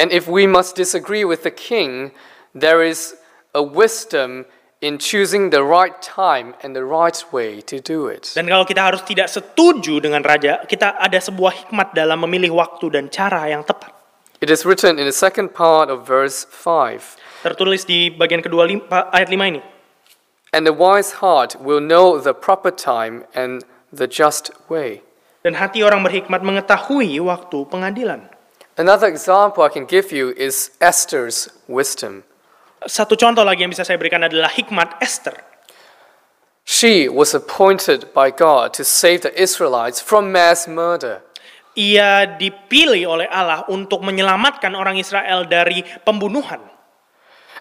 [0.00, 2.16] And if we must disagree with the king,
[2.56, 3.14] there is
[3.52, 4.48] a wisdom
[4.80, 8.32] in choosing the right time and the right way to do it.
[8.32, 12.88] Dan kalau kita harus tidak setuju dengan Raja, kita ada sebuah hikmat dalam memilih waktu
[12.92, 13.92] dan cara yang tepat.
[14.44, 18.84] It is written in the second part of verse 5 Tertulis di bagian kedua lim-
[18.84, 19.60] pa- ayat 5 ini.
[20.52, 23.64] And the wise heart will know the proper time and
[23.94, 25.00] the just way.
[25.44, 28.26] Dan hati orang berhikmat mengetahui waktu pengadilan.
[28.74, 32.26] Another example I can give you is Esther's wisdom.
[32.84, 35.38] Satu contoh lagi yang bisa saya berikan adalah hikmat Esther.
[36.64, 41.20] She was appointed by God to save the Israelites from mass murder.
[41.76, 46.62] Ia dipilih oleh Allah untuk menyelamatkan orang Israel dari pembunuhan.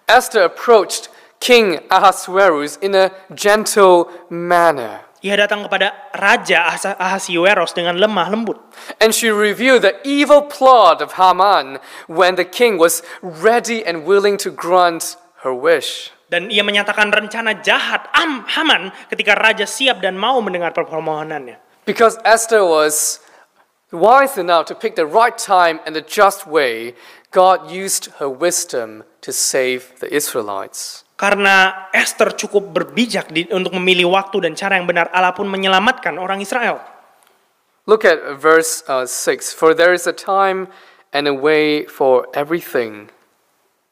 [0.07, 1.11] Esther approached
[1.43, 8.59] King Ahasuerus in a gentle manner, Ia datang kepada Raja Ahas- Ahasiweros dengan lemah lembut.
[8.99, 11.79] and she revealed the evil plot of Haman
[12.11, 15.15] when the king was ready and willing to grant
[15.47, 16.11] her wish.
[16.27, 21.55] Dan ia menyatakan rencana jahat Am Haman ketika Raja siap dan mau mendengar permohonannya.
[21.87, 23.23] Because Esther was
[23.95, 26.95] wise enough to pick the right time and the just way,
[27.31, 31.05] God used her wisdom to save the Israelites.
[31.13, 36.17] Karena Esther cukup berbijak di- untuk memilih waktu dan cara yang benar, Allah pun menyelamatkan
[36.17, 36.81] orang Israel.
[37.85, 40.71] Look at verse uh, 6 For there is a time
[41.13, 43.11] and a way for everything.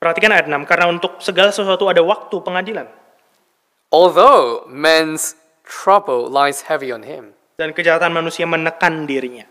[0.01, 2.89] Perhatikan ayat 6, karena untuk segala sesuatu ada waktu pengadilan.
[3.93, 7.37] Although man's trouble lies heavy on him.
[7.61, 9.45] Dan kejahatan manusia menekan dirinya.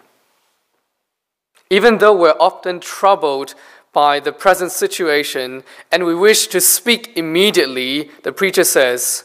[1.71, 3.55] Even though we're often troubled
[3.93, 9.25] by the present situation and we wish to speak immediately, the preacher says,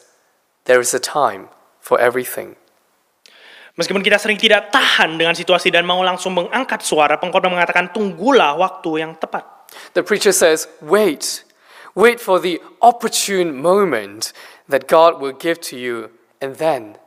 [0.65, 2.57] There is a time for everything.
[3.75, 8.55] Meskipun kita sering tidak tahan dengan situasi dan mau langsung mengangkat suara, pengkhotbah mengatakan tunggulah
[8.55, 9.43] waktu yang tepat.
[9.93, 11.43] The preacher says, Wait,
[11.93, 14.31] wait for the opportune moment
[14.71, 16.97] that God will give to you, and then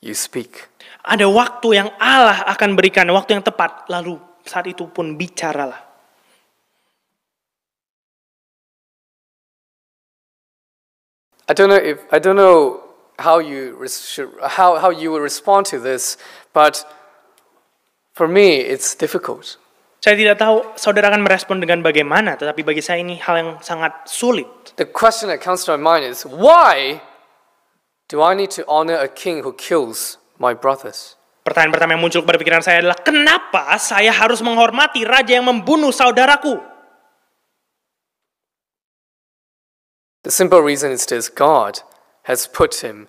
[0.00, 0.66] you speak.
[1.04, 4.16] Ada waktu yang Allah akan berikan, waktu yang tepat, lalu
[4.48, 5.87] saat itu pun bicaralah.
[11.48, 12.84] I don't know if I don't know
[13.18, 16.20] how you should, how, how you would respond to this,
[16.52, 16.84] but
[18.12, 19.56] for me it's difficult.
[19.98, 24.06] Saya tidak tahu saudara akan merespon dengan bagaimana, tetapi bagi saya ini hal yang sangat
[24.06, 24.46] sulit.
[24.78, 27.02] The question that comes to my mind is why
[28.06, 31.18] do I need to honor a king who kills my brothers?
[31.42, 35.90] Pertanyaan pertama yang muncul kepada pikiran saya adalah, kenapa saya harus menghormati raja yang membunuh
[35.90, 36.60] saudaraku?
[40.28, 41.80] The simple reason is this God
[42.28, 43.08] has put him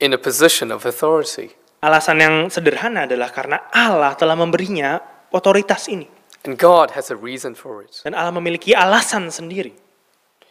[0.00, 1.52] in a position of authority.
[1.84, 4.96] Alasan yang sederhana adalah karena Allah telah memberinya
[5.28, 6.08] otoritas ini.
[6.48, 8.00] And God has a reason for it.
[8.00, 9.76] Dan Allah memiliki alasan sendiri.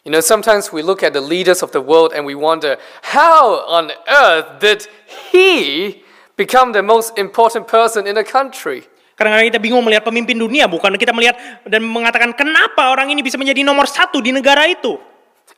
[0.05, 3.65] You know, sometimes we look at the leaders of the world and we wonder, how
[3.65, 4.85] on earth did
[5.33, 6.05] he
[6.37, 8.85] become the most important person in the country?
[9.17, 13.41] Kadang-kadang kita bingung melihat pemimpin dunia, bukan kita melihat dan mengatakan kenapa orang ini bisa
[13.41, 15.09] menjadi nomor satu di negara itu.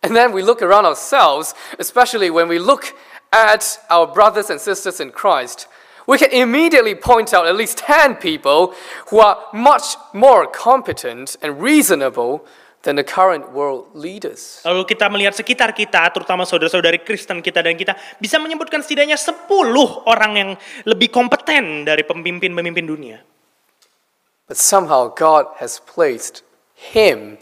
[0.02, 2.94] And then we look around ourselves, especially when we look
[3.32, 5.68] at our brothers and sisters in Christ.
[6.06, 8.76] We can immediately point out at least 10 people
[9.08, 12.46] who are much more competent and reasonable
[12.84, 14.60] than the current world leaders.
[14.68, 19.48] Lalu kita melihat sekitar kita, terutama saudara-saudari Kristen kita dan kita bisa menyebutkan setidaknya 10
[20.04, 20.50] orang yang
[20.84, 23.24] lebih kompeten dari pemimpin-pemimpin dunia.
[24.52, 26.44] But somehow God has placed
[26.76, 27.40] him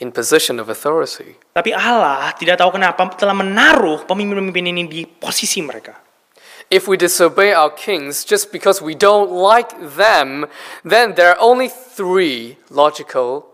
[0.00, 1.36] in position of authority.
[1.52, 5.92] Tapi Allah tidak tahu kenapa telah menaruh pemimpin-pemimpin ini di posisi mereka.
[6.70, 10.46] If we disobey our kings just because we don't like them,
[10.86, 13.50] then there are only three logical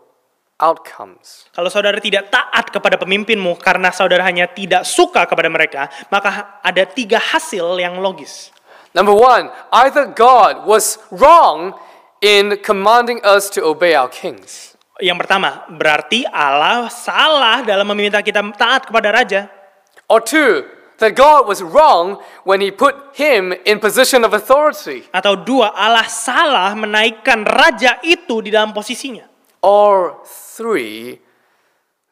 [0.60, 1.48] outcomes.
[1.56, 6.84] Kalau saudara tidak taat kepada pemimpinmu karena saudara hanya tidak suka kepada mereka, maka ada
[6.84, 8.52] tiga hasil yang logis.
[8.92, 11.72] Number one, either God was wrong
[12.20, 14.75] in commanding us to obey our kings.
[14.96, 19.52] Yang pertama, berarti Allah salah dalam meminta kita taat kepada raja.
[20.08, 20.64] Or two,
[20.98, 25.04] that God was wrong when he put him in position of authority.
[25.12, 29.28] Atau dua, Allah salah menaikkan raja itu di dalam posisinya.
[29.60, 31.20] Or three,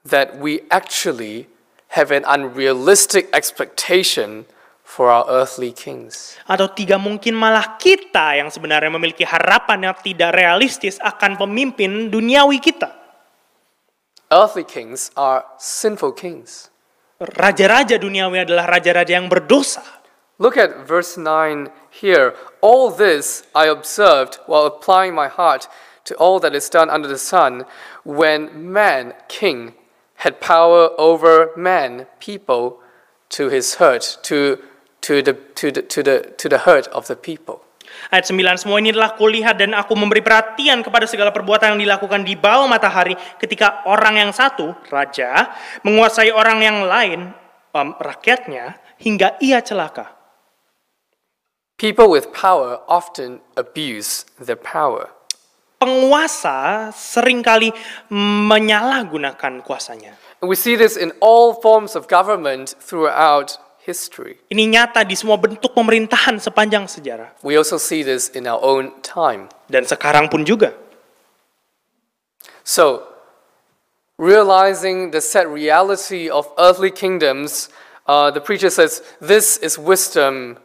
[0.05, 1.49] that we actually
[1.97, 4.44] have an unrealistic expectation
[4.85, 6.37] for our earthly kings.
[6.44, 12.61] Atau tiga, mungkin malah kita yang sebenarnya memiliki harapan yang tidak realistis akan pemimpin duniawi
[12.61, 12.92] kita.
[14.29, 16.68] Earthly kings are sinful kings.
[17.18, 19.83] Raja-raja duniawi adalah raja-raja yang berdosa.
[20.38, 22.35] Look at verse 9 here.
[22.61, 25.66] All this I observed while applying my heart
[26.05, 27.64] to all that is done under the sun,
[28.05, 29.75] when man, king,
[30.16, 32.81] had power over man, people,
[33.31, 34.59] to his hurt, to,
[35.04, 37.60] to, the, to, the, to, the, to the hurt of the people.
[38.08, 42.24] Ayat 9, semua ini telah kulihat dan aku memberi perhatian kepada segala perbuatan yang dilakukan
[42.24, 45.52] di bawah matahari ketika orang yang satu, raja,
[45.84, 47.30] menguasai orang yang lain,
[47.76, 50.16] em, rakyatnya, hingga ia celaka.
[51.76, 55.12] People with power often abuse their power.
[55.76, 57.68] Penguasa sering kali
[58.48, 60.16] menyalahgunakan kuasanya.
[60.40, 64.40] And we see this in all forms of government throughout history.
[64.49, 67.37] Ini nyata di semua bentuk pemerintahan sepanjang sejarah.
[67.44, 69.53] We also see this in our own time.
[69.68, 70.73] Dan sekarang pun juga.
[72.64, 73.05] So,
[74.16, 77.68] realizing the set reality of earthly kingdoms,
[78.09, 80.57] uh, the preacher says, This is wisdom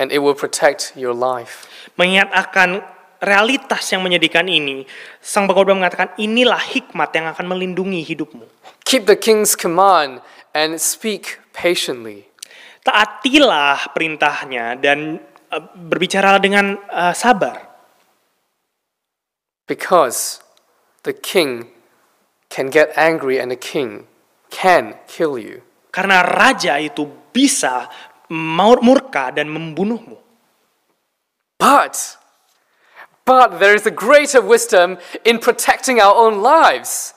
[0.00, 1.68] and it will protect your life.
[2.00, 2.80] Mengingat akan
[3.20, 4.88] realitas yang menyedihkan ini,
[5.20, 8.48] sang pengkhotbah mengatakan inilah hikmat yang akan melindungi hidupmu.
[8.84, 12.28] Keep the king's command and speak patiently.
[12.84, 15.16] Taatilah perintahnya dan
[15.48, 17.64] uh, berbicaralah dengan uh, sabar.
[19.64, 20.44] Because
[21.08, 21.72] the king
[22.52, 24.04] can get angry and the king
[24.52, 25.64] can kill you.
[25.88, 27.88] Karena raja itu bisa
[28.28, 30.20] murka dan membunuhmu.
[31.56, 31.96] But,
[33.24, 37.13] but there is a greater wisdom in protecting our own lives.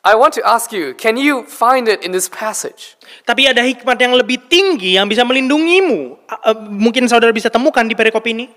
[0.00, 2.96] I want to ask you, can you find it in this passage?
[3.28, 6.16] Tapi ada hikmat yang lebih tinggi yang bisa melindungimu.
[6.24, 8.48] Uh, Mungkin saudara bisa temukan di perikop ini.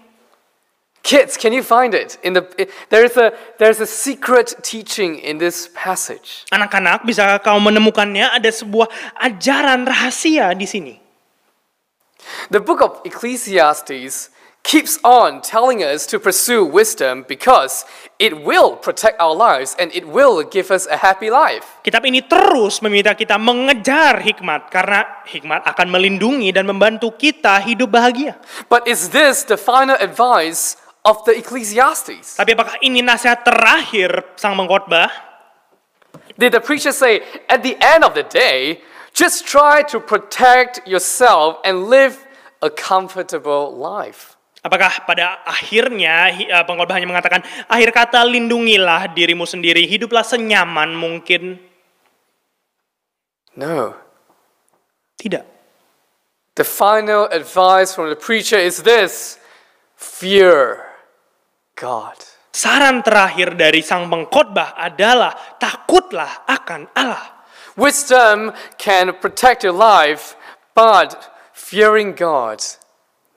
[1.04, 2.16] Kids, can you find it?
[2.24, 2.48] In the
[2.88, 6.48] there is a there's a secret teaching in this passage.
[6.48, 8.88] Anak-anak, bisa kau menemukannya ada sebuah
[9.20, 10.96] ajaran rahasia di sini.
[12.56, 14.32] The book of Ecclesiastes
[14.64, 17.86] keeps on telling us to pursue wisdom because
[18.18, 21.84] it will protect our lives and it will give us a happy life.
[21.84, 27.92] Kitab ini terus meminta kita mengejar hikmat karena hikmat akan melindungi dan membantu kita hidup
[27.92, 28.40] bahagia.
[28.72, 32.40] But is this the final advice of the Ecclesiastes?
[32.40, 35.12] Tapi apakah ini nasihat terakhir sang pengkhotbah?
[36.40, 38.82] Did the preacher say, at the end of the day,
[39.14, 42.26] just try to protect yourself and live
[42.64, 44.34] a comfortable life?
[44.64, 50.96] Apakah pada akhirnya hi- eh, pengkhotbah hanya mengatakan akhir kata lindungilah dirimu sendiri, hiduplah senyaman
[50.96, 51.60] mungkin?
[53.60, 53.92] No.
[55.20, 55.44] Tidak.
[56.56, 59.36] The final advice from the preacher is this
[60.00, 60.88] fear
[61.76, 62.16] God.
[62.54, 67.44] Saran terakhir dari sang pengkhotbah adalah takutlah akan Allah.
[67.76, 70.38] Wisdom can protect your life,
[70.72, 71.18] but
[71.52, 72.64] fearing God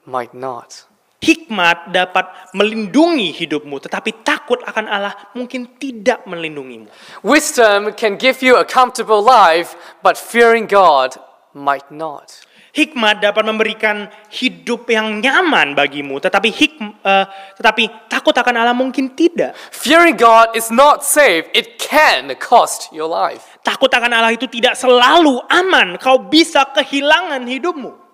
[0.07, 0.86] might not.
[1.27, 6.87] Hikmat dapat melindungi hidupmu, tetapi takut akan Allah mungkin tidak melindungimu.
[7.27, 9.75] Wisdom can give you a comfortable life,
[10.07, 11.19] but fearing God
[11.51, 12.31] might not.
[12.71, 17.27] Hikmat dapat memberikan hidup yang nyaman bagimu, tetapi hik, eh,
[17.59, 19.59] tetapi takut akan Allah mungkin tidak.
[19.75, 23.59] Fearing God is not safe, it can cost your life.
[23.67, 28.06] Takut akan Allah itu tidak selalu aman, kau bisa kehilangan hidupmu.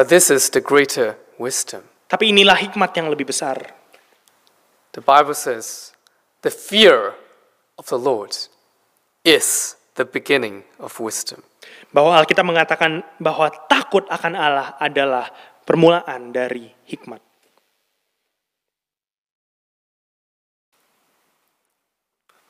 [0.00, 1.84] But this is the greater wisdom.
[2.08, 3.76] Tapi inilah hikmat yang lebih besar.
[4.96, 5.92] The Bible says,
[6.40, 7.20] the fear
[7.76, 8.32] of the Lord
[9.28, 11.44] is the beginning of wisdom.
[11.92, 15.28] Bahwa Alkitab mengatakan bahwa takut akan Allah adalah
[15.68, 17.20] permulaan dari hikmat.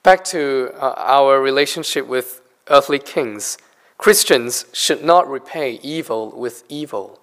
[0.06, 3.58] Back to uh, our relationship with earthly kings.
[3.98, 7.19] Christians should not repay evil with evil.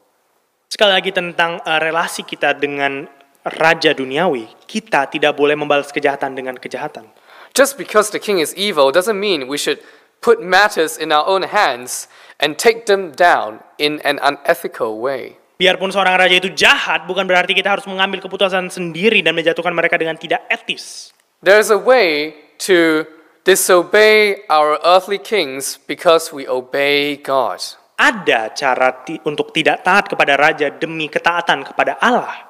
[0.67, 3.07] Sekali lagi tentang uh, relasi kita dengan
[3.55, 7.07] raja duniawi, kita tidak boleh membalas kejahatan dengan kejahatan.
[7.55, 9.79] Just because the king is evil doesn't mean we should
[10.19, 12.11] put matters in our own hands
[12.43, 15.39] and take them down in an unethical way.
[15.57, 19.97] Biarpun seorang raja itu jahat, bukan berarti kita harus mengambil keputusan sendiri dan menjatuhkan mereka
[19.97, 21.09] dengan tidak etis.
[21.41, 22.37] There's a way
[22.69, 23.09] to
[23.41, 27.63] disobey our earthly kings because we obey God.
[27.97, 32.45] Ada cara ti- untuk tidak taat kepada raja demi ketaatan kepada Allah.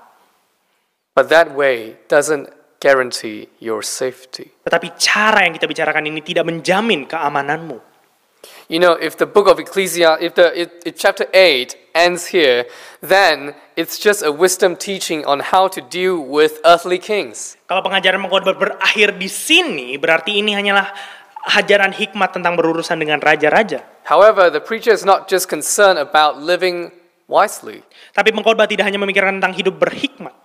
[1.16, 4.54] But that way doesn't guarantee your safety.
[4.68, 7.80] Tetapi cara yang kita bicarakan ini tidak menjamin keamananmu.
[8.70, 12.68] You know, if the book of Ecclesiastes, if the if, if chapter 8 ends here,
[13.00, 17.56] then it's just a wisdom teaching on how to deal with earthly kings.
[17.66, 20.92] Kalau pengajaran mengkhotbah berakhir di sini, berarti ini hanyalah
[21.48, 23.88] ajaran hikmat tentang berurusan dengan raja-raja.
[24.04, 26.92] However, the preacher is not just concerned about living
[27.32, 27.84] wisely.
[28.12, 30.36] Tapi pengkhotbah tidak hanya memikirkan tentang hidup berhikmat.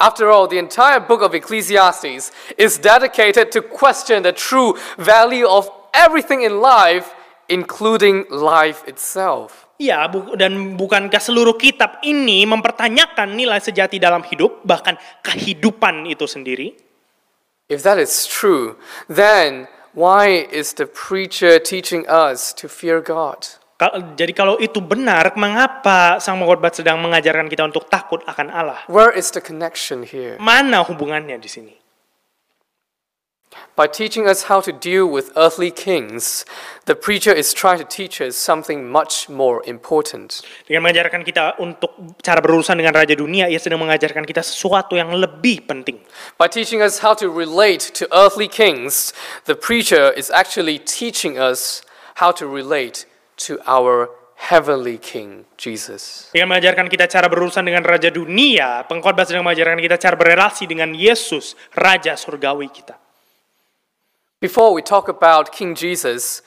[0.00, 5.68] After all, the entire book of Ecclesiastes is dedicated to question the true value of
[5.92, 7.12] everything in life,
[7.52, 9.68] including life itself.
[9.76, 16.24] Ya, bu- dan bukankah seluruh kitab ini mempertanyakan nilai sejati dalam hidup, bahkan kehidupan itu
[16.24, 16.76] sendiri?
[17.68, 23.60] If that is true, then why is the preacher teaching us to fear God?
[24.12, 28.84] Jadi kalau itu benar, mengapa sang pengkhotbah sedang mengajarkan kita untuk takut akan Allah?
[28.92, 30.36] Where is the connection here?
[30.36, 31.74] Mana hubungannya di sini?
[33.74, 36.44] By teaching us how to deal with earthly kings,
[36.84, 40.44] the preacher is trying to teach us something much more important.
[40.68, 41.90] Dengan mengajarkan kita untuk
[42.22, 45.98] cara berurusan dengan raja dunia, ia sedang mengajarkan kita sesuatu yang lebih penting.
[46.36, 49.16] By teaching us how to relate to earthly kings,
[49.48, 51.80] the preacher is actually teaching us
[52.20, 53.08] how to relate
[53.48, 56.28] to our heavenly King, Jesus.
[56.36, 60.92] Dengan mengajarkan kita cara berurusan dengan raja dunia, pengkhotbah sedang mengajarkan kita cara berrelasi dengan
[60.92, 62.99] Yesus, raja surgawi kita.
[64.40, 66.40] Before we talk about King Jesus,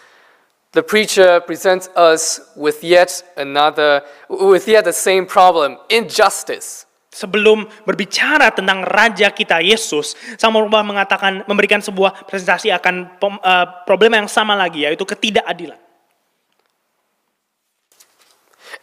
[0.73, 6.89] the preacher presents us with yet another, with yet the same problem injustice.
[7.13, 13.65] Sebelum berbicara tentang raja kita Yesus, sang pengkhotbah mengatakan memberikan sebuah presentasi akan pem- eh,
[13.85, 15.77] problem yang sama lagi yaitu ketidakadilan.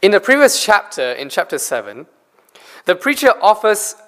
[0.06, 2.06] In the previous chapter, in chapter 7,
[2.86, 3.98] the preacher offers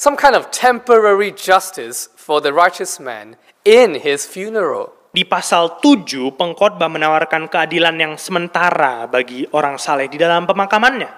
[0.00, 3.36] some kind of temporary justice for the righteous man
[3.68, 4.96] in his funeral.
[5.12, 11.12] Di pasal 7, pengkhotbah menawarkan keadilan yang sementara bagi orang saleh di dalam pemakamannya.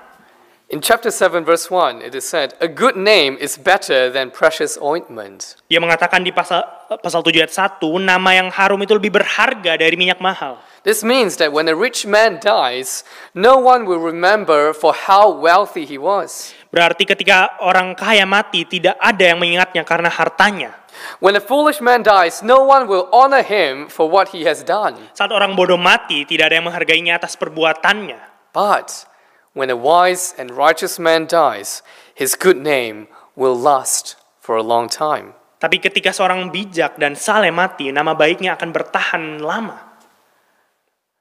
[0.73, 4.75] In chapter 7, verse 1, it is said, A good name is better than precious
[4.81, 5.61] ointment.
[5.71, 6.67] Dia mengatakan di pasal
[6.99, 10.59] pasal 7 ayat 1, nama yang harum itu lebih berharga dari minyak mahal.
[10.83, 13.07] This means that when a rich man dies,
[13.39, 16.51] no one will remember for how wealthy he was.
[16.75, 20.75] Berarti ketika orang kaya mati, tidak ada yang mengingatnya karena hartanya.
[21.23, 24.99] When a foolish man dies, no one will honor him for what he has done.
[25.15, 28.19] Saat orang bodoh mati, tidak ada yang menghargainya atas perbuatannya.
[28.51, 29.07] But
[29.55, 33.07] when a wise and righteous man dies, his good name
[33.39, 35.39] will last for a long time.
[35.63, 39.92] Tapi ketika seorang bijak dan saleh mati, nama baiknya akan bertahan lama.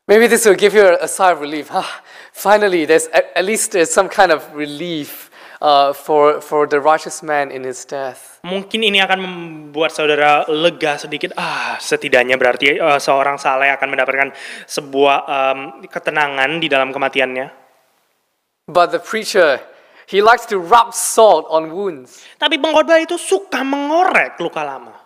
[0.08, 1.70] Maybe this will give you a, a sigh of relief.
[1.72, 2.02] Ah,
[2.34, 5.30] finally, there's at, at least there's some kind of relief
[5.62, 8.42] uh, for, for the righteous man in his death.
[8.42, 11.38] Mungkin ini akan membuat saudara lega sedikit.
[11.38, 14.30] Ah, setidaknya berarti eh, seorang saleh akan mendapatkan
[14.66, 17.48] sebuah em, ketenangan di dalam kematiannya.
[18.66, 19.62] But the preacher,
[20.10, 22.26] he likes to rub salt on wounds.
[22.42, 25.01] Tapi pengkhotbah itu suka mengorek luka lama.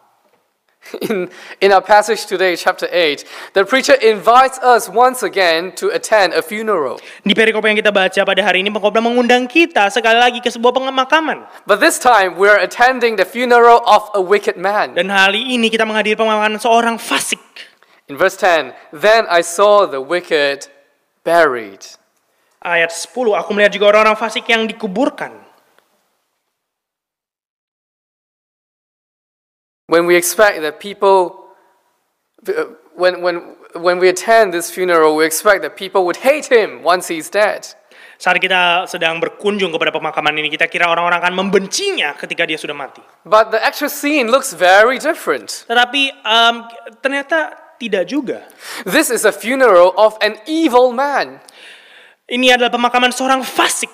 [1.09, 1.29] In,
[1.61, 6.45] in our passage today, chapter 8, the preacher invites us once again to attend a
[6.45, 7.01] funeral.
[7.25, 10.77] Di perikop yang kita baca pada hari ini pengkhotbah mengundang kita sekali lagi ke sebuah
[10.77, 11.49] pemakaman.
[11.65, 14.93] But this time, we're attending the funeral of a wicked man.
[14.93, 17.41] Dan kali ini kita menghadiri pemakaman seorang fasik.
[18.05, 20.69] In verse 10, then I saw the wicked
[21.25, 21.81] buried.
[22.61, 25.44] Ayat 10, aku melihat juga orang-orang fasik yang dikuburkan.
[29.87, 31.45] When we expect that people,
[32.47, 36.81] uh, when, when, when we attend this funeral, we expect that people would hate him
[36.81, 37.67] once he's dead.
[38.15, 42.71] Saat kita sedang berkunjung kepada pemakaman ini, kita kira orang-orang akan membencinya ketika dia sudah
[42.71, 43.03] mati.
[43.27, 45.67] But the actual scene looks very different.
[45.67, 46.55] Tetapi em,
[47.03, 48.47] ternyata tidak juga.
[48.87, 51.43] This is a funeral of an evil man.
[52.25, 53.91] Ini adalah pemakaman seorang fasik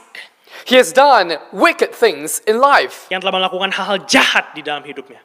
[0.65, 3.09] He has done wicked things in life.
[3.09, 5.17] yang telah melakukan hal-hal jahat di dalam hidupnya.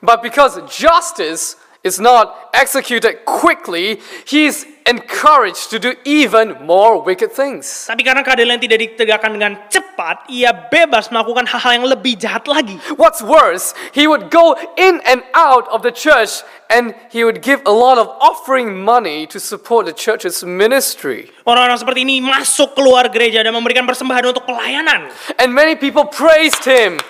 [0.00, 7.86] But because justice is not executed quickly, he's encouraged to do even more wicked things.
[7.90, 12.78] Tapi karena keadilan tidak ditegakkan dengan cepat, ia bebas melakukan hal-hal yang lebih jahat lagi.
[12.94, 17.62] What's worse, he would go in and out of the church and he would give
[17.66, 21.30] a lot of offering money to support the church's ministry.
[21.46, 25.10] Orang-orang seperti ini masuk keluar gereja dan memberikan persembahan untuk pelayanan.
[25.38, 27.02] And many people praised him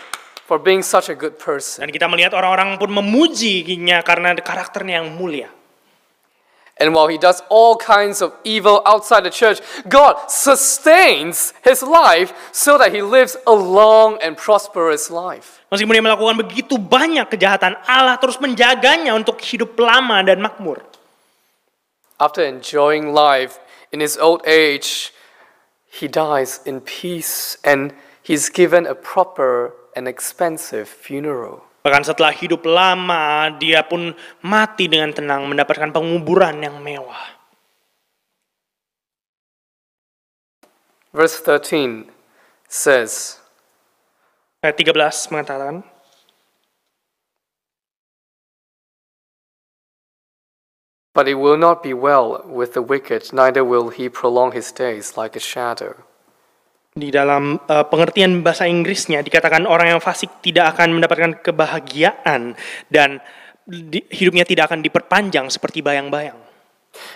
[0.53, 1.89] for being such a good person.
[1.89, 5.49] Dan kita melihat orang-orang pun memujinya karena karakternya yang mulia.
[6.77, 12.37] And while he does all kinds of evil outside the church, God sustains his life
[12.53, 15.65] so that he lives a long and prosperous life.
[15.73, 20.85] Meskipun dia melakukan begitu banyak kejahatan, Allah terus menjaganya untuk hidup lama dan makmur.
[22.21, 23.57] After enjoying life
[23.89, 25.17] in his old age,
[25.89, 31.65] he dies in peace and he's given a proper and expensive funeral.
[31.83, 37.43] Bahkan setelah hidup lama, dia pun mati dengan tenang mendapatkan penguburan yang mewah.
[41.11, 42.09] Verse 13
[42.71, 43.43] says,
[44.65, 45.85] eh, Ayat 13 mengatakan,
[51.13, 55.19] But it will not be well with the wicked, neither will he prolong his days
[55.19, 56.09] like a shadow.
[56.93, 62.53] Di dalam uh, pengertian bahasa Inggrisnya dikatakan orang yang fasik tidak akan mendapatkan kebahagiaan
[62.93, 63.17] dan
[63.65, 66.37] di- hidupnya tidak akan diperpanjang seperti bayang-bayang.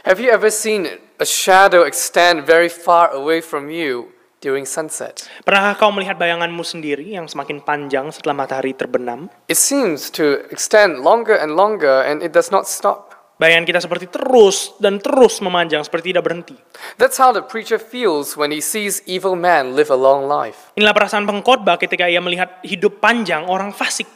[0.09, 0.89] Have you ever seen
[1.21, 5.29] a shadow extend very far away from you during sunset?
[5.45, 9.29] Pernahkah kau melihat bayanganmu sendiri yang semakin panjang setelah matahari terbenam?
[9.45, 13.06] It seems to extend longer and longer and it does not stop.
[13.37, 16.57] Bayangan kita seperti terus dan terus memanjang seperti tidak berhenti.
[16.97, 20.73] That's how the preacher feels when he sees evil men live a long life.
[20.73, 24.09] Inilah perasaan pengkhotbah ketika ia melihat hidup panjang orang fasik.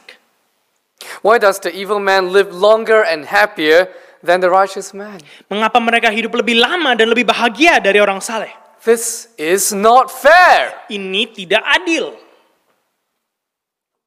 [1.21, 3.93] Why does the evil man live longer and happier
[4.25, 5.21] than the righteous man?
[5.53, 8.49] Mengapa mereka hidup lebih lama dan lebih bahagia dari orang saleh?
[8.81, 10.73] This is not fair.
[10.89, 12.17] Ini tidak adil.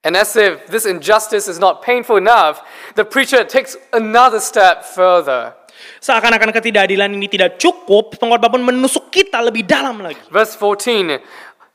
[0.05, 2.61] And as if this injustice is not painful enough,
[2.95, 5.57] the preacher takes another step further.
[6.05, 10.21] Seakan-akan ketidakadilan ini tidak cukup, pengkhotbah pun menusuk kita lebih dalam lagi.
[10.29, 11.19] Verse 14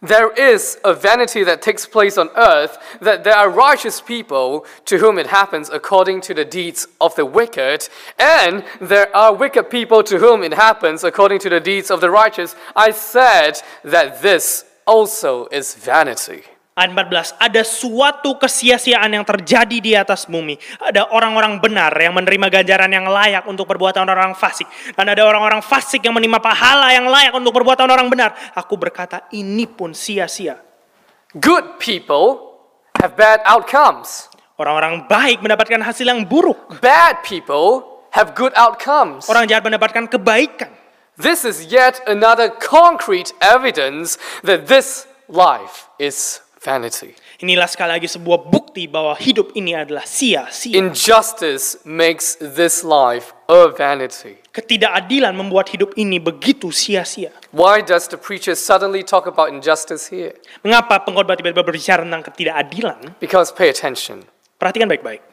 [0.01, 4.97] There is a vanity that takes place on earth, that there are righteous people to
[4.97, 10.01] whom it happens according to the deeds of the wicked, and there are wicked people
[10.07, 12.55] to whom it happens according to the deeds of the righteous.
[12.77, 16.47] I said that this also is vanity.
[16.79, 20.55] Ayat 14, ada suatu kesia-siaan yang terjadi di atas bumi.
[20.79, 24.63] Ada orang-orang benar yang menerima ganjaran yang layak untuk perbuatan orang-orang fasik.
[24.95, 28.31] Dan ada orang-orang fasik yang menerima pahala yang layak untuk perbuatan orang benar.
[28.55, 30.55] Aku berkata, ini pun sia-sia.
[31.35, 32.55] Good people
[32.95, 36.79] have bad outcomes, Orang-orang baik mendapatkan hasil yang buruk.
[36.79, 39.27] bad people have good outcomes.
[39.27, 40.71] Orang jahat mendapatkan kebaikan.
[41.19, 44.15] This is yet another concrete evidence
[44.47, 47.15] that this life is vanity.
[47.39, 50.75] Inilah sekali lagi sebuah bukti bahwa hidup ini adalah sia-sia.
[50.75, 54.43] Injustice makes this life a vanity.
[54.51, 57.31] Ketidakadilan membuat hidup ini begitu sia-sia.
[57.55, 60.35] Why does the preacher suddenly talk about injustice here?
[60.61, 63.15] Mengapa pengkhotbah tiba-tiba berbicara tentang ketidakadilan?
[63.23, 64.27] Because pay attention.
[64.59, 65.23] Perhatikan baik-baik.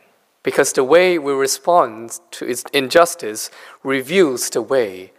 [0.47, 3.51] Because the way we respond to its injustice
[3.83, 5.11] reveals the way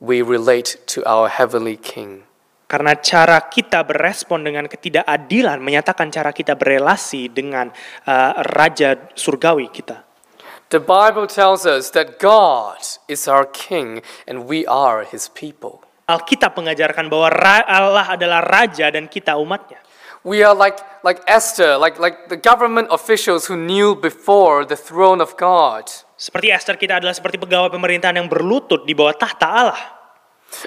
[0.00, 2.24] we relate to our heavenly King.
[2.70, 7.66] Karena cara kita berespon dengan ketidakadilan menyatakan cara kita berelasi dengan
[8.06, 10.06] uh, Raja Surgawi kita.
[10.70, 12.78] The Bible tells us that God
[13.10, 15.82] is our King and we are His people.
[16.06, 17.26] Alkitab mengajarkan bahwa
[17.66, 19.82] Allah adalah Raja dan kita umatnya.
[20.22, 25.18] We are like, like Esther, like, like the government officials who kneel before the throne
[25.18, 25.90] of God.
[26.14, 29.99] Seperti Esther kita adalah seperti pegawai pemerintahan yang berlutut di bawah tahta Allah.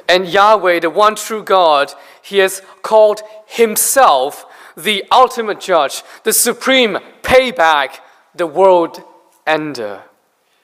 [0.08, 6.98] And Yahweh, the one true God, He has called Himself the ultimate judge, the supreme
[7.22, 8.02] payback,
[8.34, 9.04] the world
[9.46, 10.02] ender.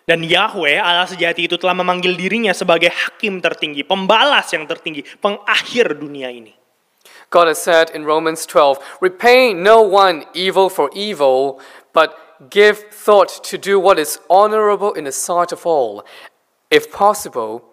[0.09, 5.93] Dan Yahweh, Allah sejati itu telah memanggil dirinya sebagai hakim tertinggi, pembalas yang tertinggi, pengakhir
[5.93, 6.57] dunia ini.
[7.29, 11.61] God has said in Romans 12, Repay no one evil for evil,
[11.93, 12.17] but
[12.49, 16.01] give thought to do what is honorable in the sight of all.
[16.73, 17.68] If possible,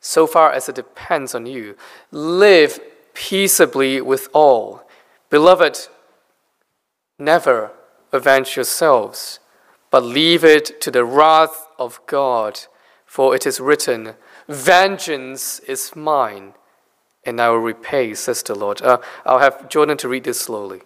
[0.00, 1.76] so far as it depends on you,
[2.10, 2.80] live
[3.14, 4.82] peaceably with all.
[5.28, 5.88] Beloved,
[7.18, 7.70] never
[8.12, 9.38] avenge yourselves,
[9.90, 12.60] but leave it to the wrath of God.
[13.04, 14.14] For it is written,
[14.48, 16.54] Vengeance is mine,
[17.26, 18.80] and I will repay, says the Lord.
[18.82, 20.82] Uh, I'll have Jordan to read this slowly.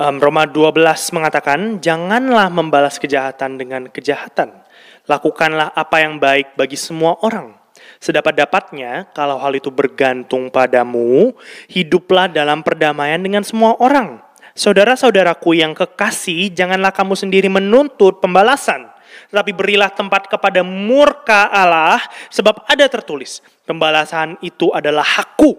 [0.00, 4.64] Um, Roma 12 mengatakan, janganlah membalas kejahatan dengan kejahatan.
[5.04, 7.59] Lakukanlah apa yang baik bagi semua orang.
[7.98, 11.34] Sedapat-dapatnya, kalau hal itu bergantung padamu,
[11.66, 14.22] hiduplah dalam perdamaian dengan semua orang.
[14.54, 18.86] Saudara-saudaraku yang kekasih, janganlah kamu sendiri menuntut pembalasan.
[19.30, 25.54] Tetapi berilah tempat kepada murka Allah, sebab ada tertulis, pembalasan itu adalah hakku.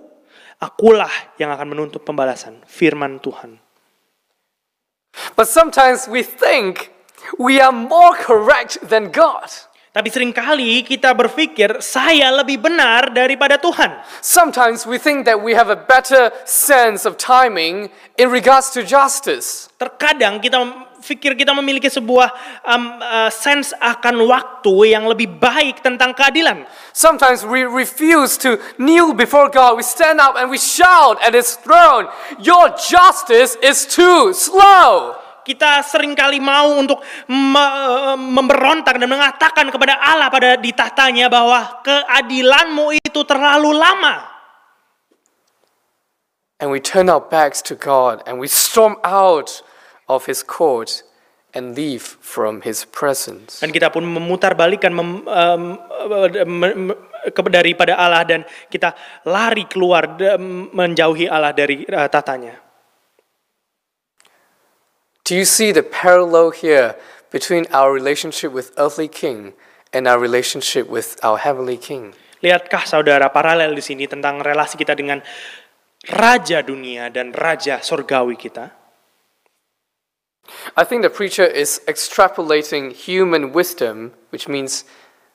[0.62, 1.10] Akulah
[1.42, 2.62] yang akan menuntut pembalasan.
[2.70, 3.58] Firman Tuhan.
[5.34, 6.94] But sometimes we think
[7.42, 9.50] we are more correct than God.
[9.92, 14.00] Tapi sering kali kita berpikir saya lebih benar daripada Tuhan.
[14.24, 19.68] Sometimes we think that we have a better sense of timing in regards to justice.
[19.76, 20.64] Terkadang kita
[21.04, 22.32] pikir kita memiliki sebuah
[22.64, 26.64] um, uh, sense akan waktu yang lebih baik tentang keadilan.
[26.96, 29.76] Sometimes we refuse to kneel before God.
[29.76, 32.08] We stand up and we shout at His throne,
[32.40, 35.20] Your justice is too slow.
[35.52, 41.84] Kita sering kali mau untuk me- memberontak dan mengatakan kepada Allah pada di tahtanya bahwa
[41.84, 44.32] keadilanmu itu terlalu lama.
[46.64, 49.60] And we turn our backs to God and we storm out
[50.08, 51.02] of His court
[51.58, 53.60] and leave from His presence.
[53.60, 55.64] Dan kita pun memutar balikan mem, um,
[56.48, 57.00] me- me-
[57.34, 58.94] ke- daripada Allah dan kita
[59.26, 60.16] lari keluar
[60.72, 62.61] menjauhi Allah dari uh, tatanya.
[65.24, 66.98] Do you see the parallel here
[67.30, 69.54] between our relationship with earthly king
[69.94, 72.14] and our relationship with our heavenly king?
[72.42, 75.22] Lihatkah saudara paralel di sini tentang relasi kita dengan
[76.10, 78.74] raja dunia dan raja sorgawi kita?
[80.76, 84.84] I think the preacher is extrapolating human wisdom, which means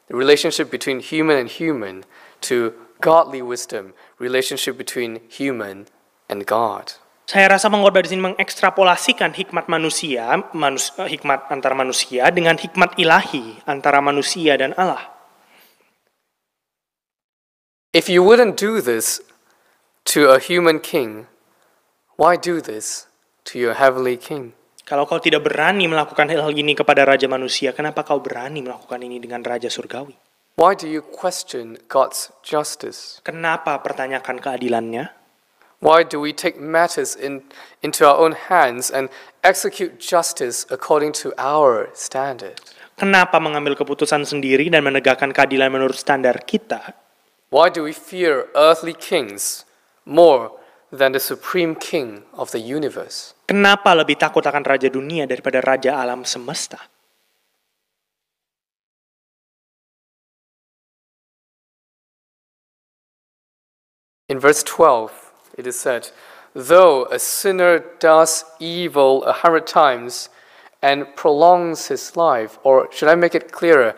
[0.09, 2.05] the relationship between human and human,
[2.43, 5.87] to godly wisdom, relationship between human
[6.29, 6.99] and God.
[7.27, 12.95] Saya rasa pengkhotbah di sini mengekstrapolasikan hikmat manusia, manus, eh, hikmat antara manusia dengan hikmat
[13.03, 15.11] ilahi antara manusia dan Allah.
[17.91, 19.19] If you wouldn't do this
[20.15, 21.27] to a human king,
[22.15, 23.11] why do this
[23.51, 24.55] to your heavenly king?
[24.87, 29.19] Kalau kau tidak berani melakukan hal ini kepada raja manusia, kenapa kau berani melakukan ini
[29.19, 30.15] dengan raja surgawi?
[30.55, 33.19] Why do you question God's justice?
[33.27, 35.26] Kenapa pertanyakan keadilannya?
[35.81, 37.45] Why do we take matters in,
[37.83, 39.13] into our own hands and
[39.45, 42.57] execute justice according to our standard?
[42.97, 46.97] Kenapa mengambil keputusan sendiri dan menegakkan keadilan menurut standar kita?
[47.53, 49.69] Why do we fear earthly kings
[50.09, 50.57] more
[50.89, 53.37] than the supreme king of the universe?
[53.45, 56.81] Kenapa lebih takut akan raja dunia daripada raja alam semesta?
[64.27, 65.26] In verse 12,
[65.57, 66.11] it is said,
[66.55, 70.29] Though a sinner does evil a hundred times
[70.81, 73.95] and prolongs his life, or should I make it clearer?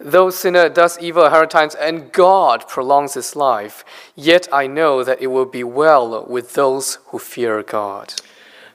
[0.00, 3.84] Though sinner does evil a hundred times and God prolongs his life,
[4.16, 8.16] yet I know that it will be well with those who fear God.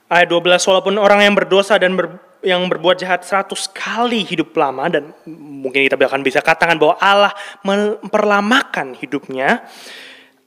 [0.06, 4.86] Ayat 12, walaupun orang yang berdosa dan ber- yang berbuat jahat 100 kali hidup lama
[4.86, 7.34] dan mungkin kita akan bisa katakan bahwa Allah
[7.66, 9.66] memperlamakan hidupnya,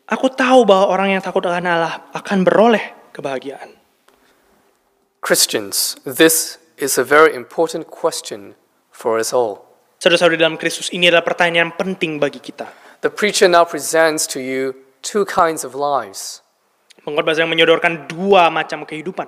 [0.08, 3.76] aku tahu bahwa orang yang takut akan Allah akan beroleh kebahagiaan.
[5.20, 8.56] Christians, this is a very important question
[8.88, 9.68] for us all.
[9.98, 12.70] Saudara-saudari dalam Kristus ini adalah pertanyaan penting bagi kita.
[13.02, 16.40] The preacher now presents to you two kinds of lives.
[17.02, 19.26] Pengkhotbah yang menyodorkan dua macam kehidupan.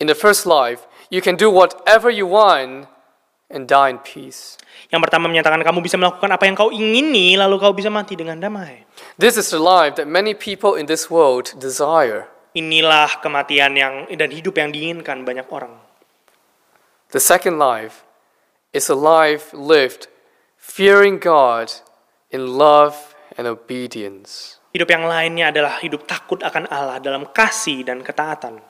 [0.00, 2.88] In the first life, you can do whatever you want
[3.48, 4.60] and die in peace.
[4.92, 8.36] Yang pertama menyatakan kamu bisa melakukan apa yang kau ingini, lalu kau bisa mati dengan
[8.40, 8.84] damai.
[9.16, 12.28] This is the life that many people in this world desire.
[12.56, 15.80] Inilah kematian yang dan hidup yang diinginkan banyak orang.
[17.12, 18.04] The second life
[18.76, 20.12] is a life lived
[20.60, 21.72] fearing God
[22.28, 24.60] in love and obedience.
[24.76, 28.60] Hidup yang lainnya adalah hidup takut akan Allah dalam kasih dan ketaatan.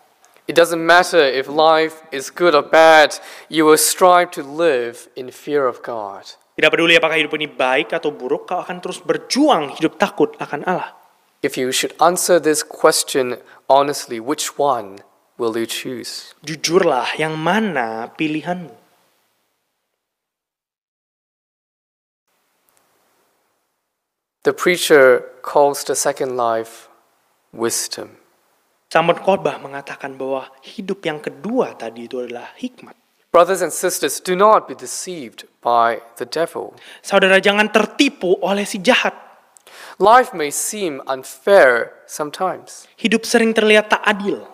[0.49, 3.21] It doesn't matter if life is good or bad,
[3.53, 6.25] you will strive to live in fear of God.
[6.57, 10.65] Tidak peduli apakah hidup ini baik atau buruk, kau akan terus berjuang hidup takut akan
[10.65, 10.97] Allah.
[11.45, 15.05] If you should answer this question honestly, which one
[15.37, 16.33] will you choose?
[16.41, 18.73] Jujurlah, yang mana pilihanmu?
[24.49, 26.89] The preacher calls the second life
[27.53, 28.17] wisdom.
[28.89, 32.97] Sambut khotbah mengatakan bahwa hidup yang kedua tadi itu adalah hikmat.
[33.29, 36.73] Brothers and sisters, do not be deceived by the devil.
[37.05, 39.13] Saudara jangan tertipu oleh si jahat.
[40.01, 44.49] Life may seem unfair sometimes, Hidup sering terlihat tak adil.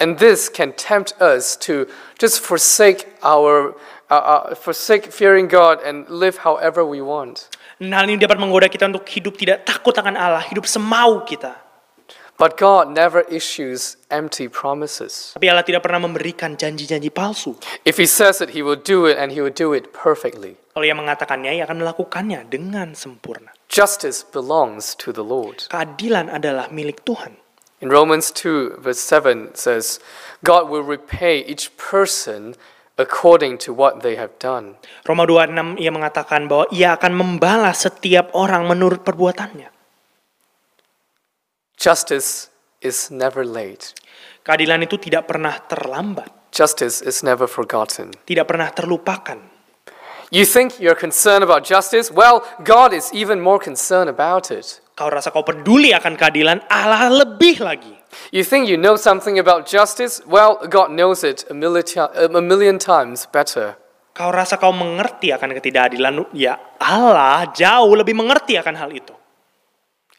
[0.00, 1.86] and this can tempt us to
[2.18, 3.72] just forsake our
[4.10, 7.48] uh, uh, forsake fearing God and live however we want.
[7.80, 11.63] Dan hal ini dapat menggoda kita untuk hidup tidak takut akan Allah, hidup semau kita.
[12.34, 15.38] But God never issues empty promises.
[15.38, 17.54] Tapi Allah tidak pernah memberikan janji-janji palsu.
[17.86, 20.58] If He says it, He will do it, and He will do it perfectly.
[20.74, 23.54] Kalau ia mengatakannya, ia akan melakukannya dengan sempurna.
[23.70, 25.70] Justice belongs to the Lord.
[25.70, 27.38] Keadilan adalah milik Tuhan.
[27.78, 30.02] In Romans 2, verse 7 says,
[30.42, 32.58] God will repay each person
[32.98, 34.78] according to what they have done.
[35.06, 39.73] Roma 26 ia mengatakan bahwa ia akan membalas setiap orang menurut perbuatannya.
[41.76, 42.48] Justice
[42.80, 43.92] is never late.
[44.44, 48.12] Keadilan itu tidak pernah terlambat, Justice is never forgotten.
[48.28, 49.40] tidak pernah terlupakan.
[50.34, 52.10] You think you're concerned about justice?
[52.10, 54.82] Well, God is even more concerned about it.
[54.98, 57.94] Kau rasa kau peduli akan keadilan, Allah lebih lagi.
[58.30, 60.22] You think you know something about justice?
[60.26, 63.78] Well, God knows it a million, a million times better.
[64.14, 69.14] Kau rasa kau mengerti akan ketidakadilan, ya Allah jauh lebih mengerti akan hal itu.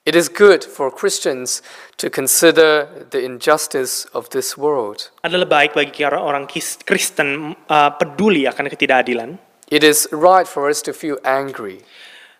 [0.06, 1.66] It is good for Christians
[1.97, 5.10] to consider the injustice of this world.
[5.26, 6.45] Adalah baik bagi orang
[6.86, 9.41] Kristen uh, peduli akan ketidakadilan.
[9.74, 11.82] It is right for us to feel angry,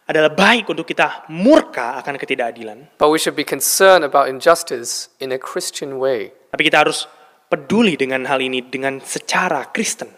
[0.06, 3.02] Adalah baik untuk kita murka akan ketidakadilan.
[3.02, 6.30] but we should be concerned about injustice in a Christian way.
[6.54, 7.10] Tapi kita harus
[7.50, 10.14] peduli dengan hal ini dengan secara Kristen.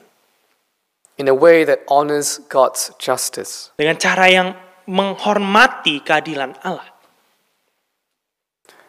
[1.18, 3.72] in a way that honors God's justice.
[3.80, 4.54] Dengan cara yang
[4.86, 6.97] menghormati keadilan Allah.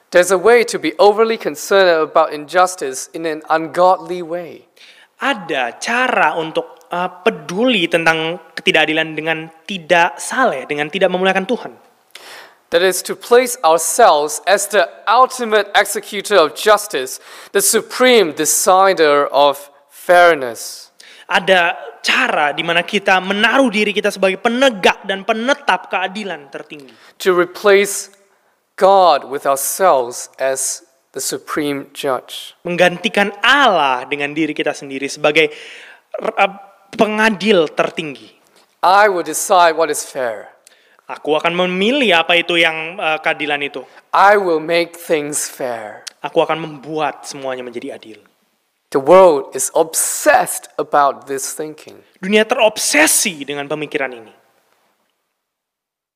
[0.09, 4.65] There's a way to be overly concerned about injustice in an ungodly way.
[5.21, 9.39] Ada cara untuk uh, peduli tentang ketidakadilan dengan
[9.69, 11.73] tidak saleh, dengan tidak memuliakan Tuhan.
[12.73, 17.21] That is to place ourselves as the ultimate executor of justice,
[17.53, 20.89] the supreme decider of fairness.
[21.29, 26.93] Ada cara di mana kita menaruh diri kita sebagai penegak dan penetap keadilan tertinggi.
[27.25, 28.18] To replace
[28.79, 32.55] God with ourselves as the supreme judge.
[32.63, 35.51] Menggantikan Allah dengan diri kita sendiri sebagai
[36.23, 36.53] uh,
[36.95, 38.39] pengadil tertinggi.
[38.79, 40.55] I will decide what is fair.
[41.11, 43.83] Aku akan memilih apa itu yang uh, keadilan itu.
[44.15, 46.07] I will make things fair.
[46.23, 48.21] Aku akan membuat semuanya menjadi adil.
[48.95, 52.01] The world is obsessed about this thinking.
[52.23, 54.33] Dunia terobsesi dengan pemikiran ini.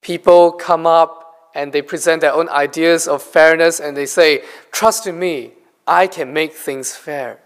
[0.01, 4.43] People come up and they present their own ideas of fairness and they say,
[4.73, 5.53] Trust in me,
[5.87, 7.41] I can make things fair.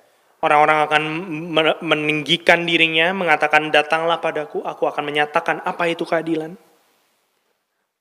[0.44, 1.02] Orang-orang akan
[1.50, 6.54] men- meninggikan dirinya, mengatakan datanglah padaku, aku akan menyatakan apa itu keadilan.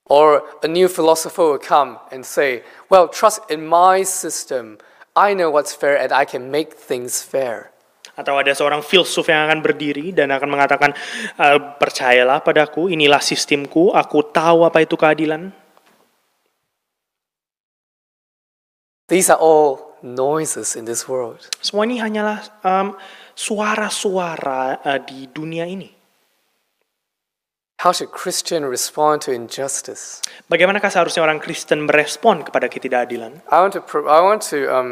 [0.05, 2.61] Or a new philosopher will come and say,
[2.93, 4.77] Well, trust in my system.
[5.17, 7.73] I know what's fair and I can make things fair.
[8.13, 10.91] Atau ada seorang filsuf yang akan berdiri dan akan mengatakan,
[11.35, 15.51] "Eh, percayalah padaku, inilah sistemku, aku tahu apa itu keadilan.
[19.05, 21.45] These are all noises in this world.
[21.61, 22.97] Semua ini hanyalah em,
[23.37, 25.93] suara-suara eh, di dunia ini.
[27.85, 30.23] How should Christian respond to injustice?
[30.49, 33.43] Bagaimanakah seharusnya orang Kristen merespon kepada ketidakadilan?
[33.51, 34.89] I want to, I want to, um,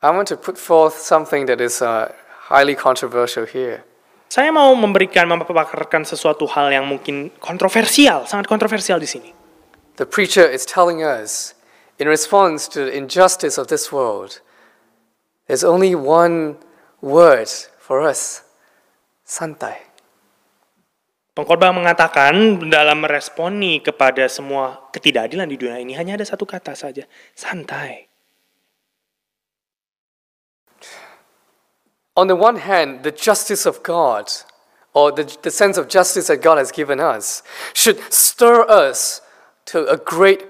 [0.00, 2.14] I want to put forth something that is uh,
[2.48, 3.82] highly controversial here.
[4.30, 9.30] Saya mau memberikan, memaparkan sesuatu hal yang mungkin kontroversial, sangat kontroversial di sini.
[9.98, 11.55] The preacher is telling us,
[11.96, 14.40] In response to the injustice of this world,
[15.48, 16.60] there's only one
[17.00, 17.48] word
[17.80, 18.44] for us,
[19.24, 19.80] santai.
[21.36, 27.04] Pengkhotbah mengatakan dalam meresponi kepada semua ketidakadilan di dunia ini hanya ada satu kata saja,
[27.36, 28.08] santai.
[32.16, 34.32] On the one hand, the justice of God,
[34.96, 37.44] or the, the sense of justice that God has given us,
[37.76, 39.20] should stir us
[39.68, 40.48] to a great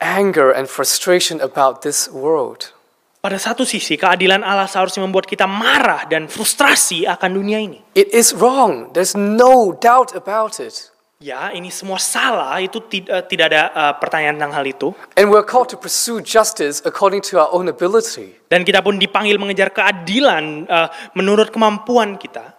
[0.00, 2.72] anger and frustration about this world.
[3.20, 7.84] Pada satu sisi, keadilan Allah seharusnya membuat kita marah dan frustrasi akan dunia ini.
[7.92, 10.88] It is wrong, there's no doubt about it.
[11.20, 14.88] Ya, ini semua salah, itu tidak, tidak ada uh, pertanyaan tentang hal itu.
[15.20, 18.40] And we're called to pursue justice according to our own ability.
[18.48, 22.56] Dan kita pun dipanggil mengejar keadilan uh, menurut kemampuan kita.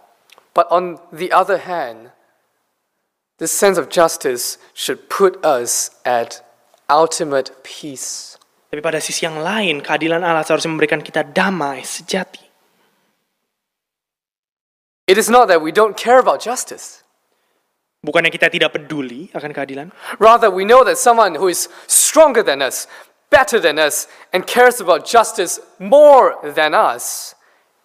[0.53, 2.13] But on the other hand,
[3.41, 6.45] this sense of justice should put us at
[6.91, 8.35] ultimate peace.
[8.67, 12.43] Tapi pada sisi yang lain, keadilan Allah seharusnya memberikan kita damai sejati.
[15.07, 17.03] It is not that we don't care about justice.
[17.99, 19.87] Bukannya kita tidak peduli akan keadilan,
[20.17, 22.87] Rather, we know that someone who is stronger than us,
[23.29, 27.35] better than us, and cares about justice more than us,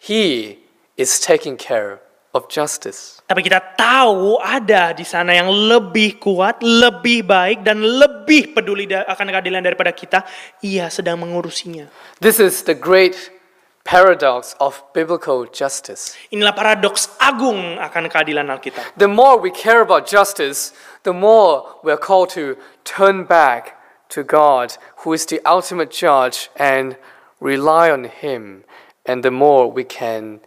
[0.00, 0.56] he
[0.96, 2.00] is taking care
[2.36, 3.16] of justice.
[3.26, 9.26] tapi kita tahu ada di sana yang lebih kuat, lebih baik, dan lebih peduli akan
[9.34, 10.22] keadilan daripada kita.
[10.62, 11.90] Ia sedang mengurusinya.
[12.22, 13.34] This is the great
[13.82, 16.14] paradox of biblical justice.
[16.30, 18.94] Inilah paradoks agung akan keadilan Alkitab.
[18.94, 20.70] The more we care about justice,
[21.02, 22.54] the more we are called to
[22.86, 23.74] turn back
[24.14, 26.94] to God, who is the ultimate judge, and
[27.42, 28.62] rely on Him,
[29.02, 30.38] and the more we can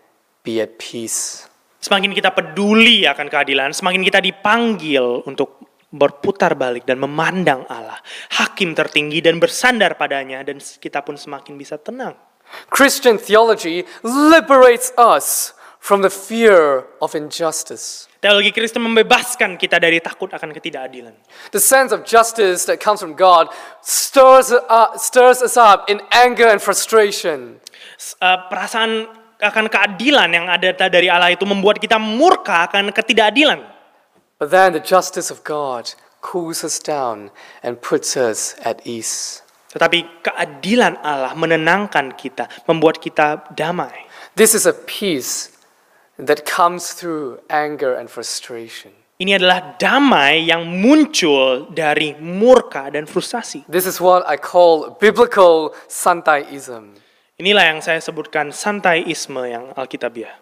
[0.47, 1.48] be at peace.
[1.79, 7.97] Semakin kita peduli akan keadilan, semakin kita dipanggil untuk berputar balik dan memandang Allah,
[8.37, 12.13] hakim tertinggi dan bersandar padanya dan kita pun semakin bisa tenang.
[12.69, 18.05] Christian theology liberates us from the fear of injustice.
[18.19, 21.15] Teologi Kristen membebaskan kita dari takut akan ketidakadilan.
[21.55, 23.47] The sense of justice that comes from God
[23.79, 27.63] stirs, uh, stirs us up in anger and frustration.
[28.19, 29.07] Eh, perasaan
[29.39, 33.63] akan keadilan yang ada dari Allah itu membuat kita murka akan ketidakadilan.
[34.39, 37.31] But then the justice of God cools us down
[37.63, 39.43] and puts us at ease.
[39.71, 44.09] Tetapi keadilan Allah menenangkan kita, membuat kita damai.
[44.35, 45.53] This is a peace
[46.19, 48.91] that comes through anger and frustration.
[49.19, 53.67] Ini adalah damai yang muncul dari murka dan frustasi.
[53.67, 56.95] This is what I call biblical Santaiism.
[57.39, 60.35] Inilah yang saya sebutkan santaiisme yang Alkitabiah.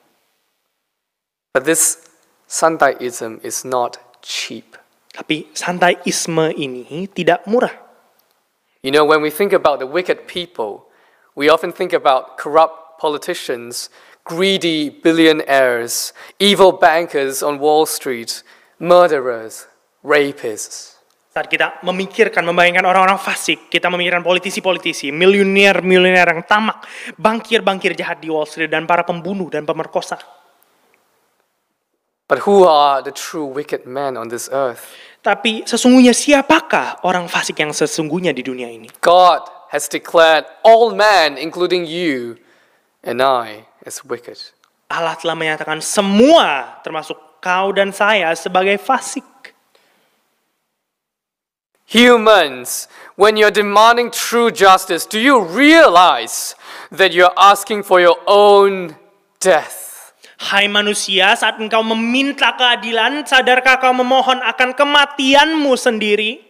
[1.54, 2.08] But this
[2.48, 4.80] Santaiism is not cheap.
[5.12, 7.76] Tapi santaiisme ini tidak murah.
[8.82, 10.88] You know, when we think about the wicked people,
[11.36, 13.90] we often think about corrupt politicians,
[14.24, 18.42] greedy billionaires, evil bankers on Wall Street,
[18.80, 19.68] murderers,
[20.02, 20.97] rapists.
[21.38, 26.82] Saat kita memikirkan, membayangkan orang-orang fasik, kita memikirkan politisi-politisi, miliuner-miliuner yang tamak,
[27.14, 30.18] bankir-bankir jahat di Wall Street, dan para pembunuh dan pemerkosa.
[32.26, 34.90] But who are the true wicked men on this earth?
[35.22, 38.90] Tapi sesungguhnya siapakah orang fasik yang sesungguhnya di dunia ini?
[39.06, 42.42] God has declared all men, including you
[43.06, 44.42] and I, as wicked.
[44.90, 49.37] Allah telah menyatakan semua, termasuk kau dan saya, sebagai fasik.
[51.88, 56.54] Humans, when you're demanding true justice, do you realize
[56.92, 59.00] that you're asking for your own
[59.40, 60.12] death?
[60.36, 66.44] Hai manusia, saat engkau meminta keadilan, sadarkah kau memohon akan kematianmu sendiri?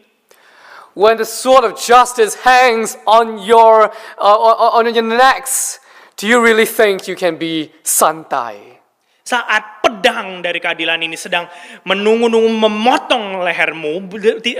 [0.97, 5.77] When the sword of justice hangs on your, uh, on your necks,
[6.17, 8.76] do you really think you can be santai?
[9.28, 11.51] Saat pedang dari keadilan ini sedang
[11.84, 14.07] menunggu-nunggu memotong lehermu,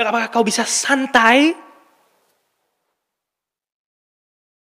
[0.03, 1.55] apakah kau bisa santai?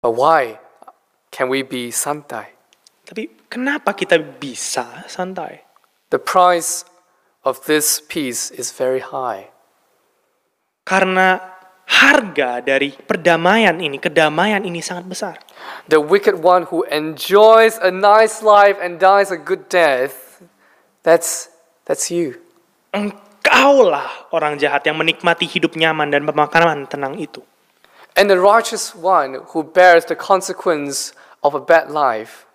[0.04, 0.60] But why
[1.32, 2.52] can we be santai?
[3.08, 5.64] Tapi kenapa kita bisa santai?
[6.12, 6.84] The price
[7.40, 9.48] of this peace is very high.
[10.84, 11.40] Karena
[11.88, 15.36] harga dari perdamaian ini, kedamaian ini sangat besar.
[15.88, 20.42] The wicked one who enjoys a nice life and dies a good death,
[21.02, 21.48] that's,
[21.84, 22.40] that's you.
[22.94, 27.44] Engkaulah orang jahat yang menikmati hidup nyaman dan pemakaman tenang itu.
[28.16, 31.12] And the righteous one who bears the consequence
[31.42, 32.46] of a bad life,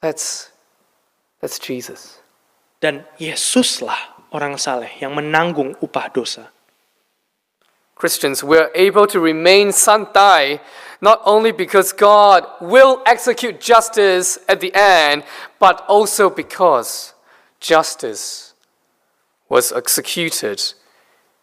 [0.00, 0.54] that's,
[1.42, 2.22] that's Jesus.
[2.78, 6.54] Dan Yesuslah orang saleh yang menanggung upah dosa.
[7.98, 10.62] Christians, we're able to remain santai
[11.00, 15.22] not only because God will execute justice at the end,
[15.58, 17.14] but also because
[17.60, 18.54] justice
[19.48, 20.60] was executed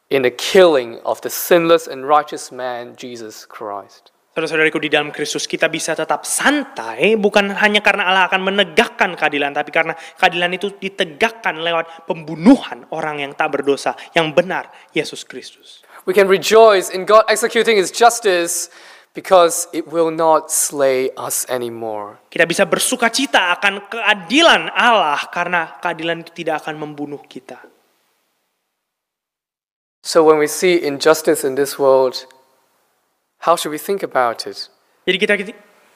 [0.10, 4.12] in the killing of the sinless and righteous man, Jesus Christ.
[4.36, 9.56] Saudara-saudariku di dalam Kristus kita bisa tetap santai bukan hanya karena Allah akan menegakkan keadilan
[9.56, 15.88] tapi karena keadilan itu ditegakkan lewat pembunuhan orang yang tak berdosa yang benar Yesus Kristus.
[16.04, 18.68] We can rejoice in God executing His justice
[19.16, 22.20] because it will not slay us anymore.
[22.28, 27.58] Kita bisa bersuka cita akan keadilan Allah karena keadilan itu tidak akan membunuh kita.
[30.06, 32.30] So when we see injustice in this world,
[33.42, 34.70] how should we think about it?
[35.08, 35.34] Jadi kita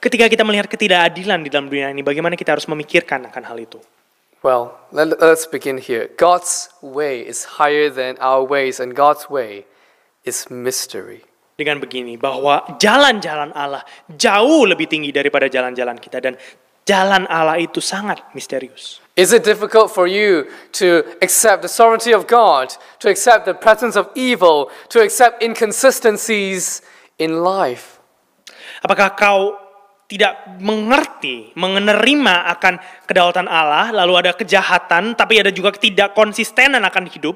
[0.01, 3.78] ketika kita melihat ketidakadilan di dalam dunia ini, bagaimana kita harus memikirkan akan hal itu?
[4.41, 6.07] Well, let, let's begin here.
[6.15, 9.67] God's way is higher than our ways, and God's way
[10.24, 11.28] is mystery.
[11.60, 16.39] Dengan begini, bahwa jalan-jalan Allah jauh lebih tinggi daripada jalan-jalan kita dan
[16.88, 19.03] jalan Allah itu sangat misterius.
[19.20, 20.47] Is it difficult for you
[20.80, 22.72] to accept the sovereignty of God,
[23.03, 26.80] to accept the presence of evil, to accept inconsistencies
[27.20, 27.99] in life?
[28.80, 29.60] Apakah kau
[30.07, 37.36] tidak mengerti, menerima akan kedaulatan Allah, lalu ada kejahatan, tapi ada juga ketidakkonsistenan akan hidup?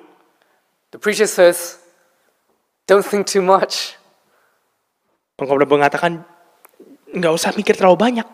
[0.96, 1.84] The preacher says,
[2.88, 4.00] don't think too much
[5.34, 6.26] Pengkhotbah mengatakan,
[7.14, 8.28] nggak usah mikir terlalu banyak.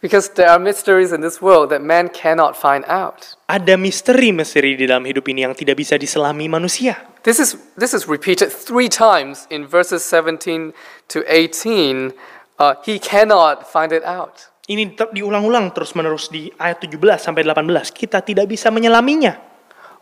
[0.00, 3.34] because there are mysteries in this world that man cannot find out.
[3.48, 7.00] Ada misteri-misteri di dalam hidup ini yang tidak bisa diselami manusia.
[7.26, 10.70] This is, this is repeated three times in verses 17
[11.10, 12.14] to 18.
[12.56, 14.46] Uh, he cannot find it out.
[14.66, 17.90] Ini diulang-ulang terus-menerus di ayat 17 sampai 18.
[17.90, 19.55] Kita tidak bisa menyelaminya.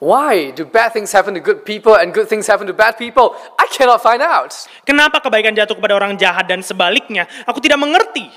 [0.05, 3.33] Why do bad things happen to good people and good things happen to bad people?
[3.57, 4.53] I cannot find out.
[4.85, 7.25] Kenapa kebaikan jatuh kepada orang jahat dan sebaliknya?
[7.49, 8.29] Aku tidak mengerti.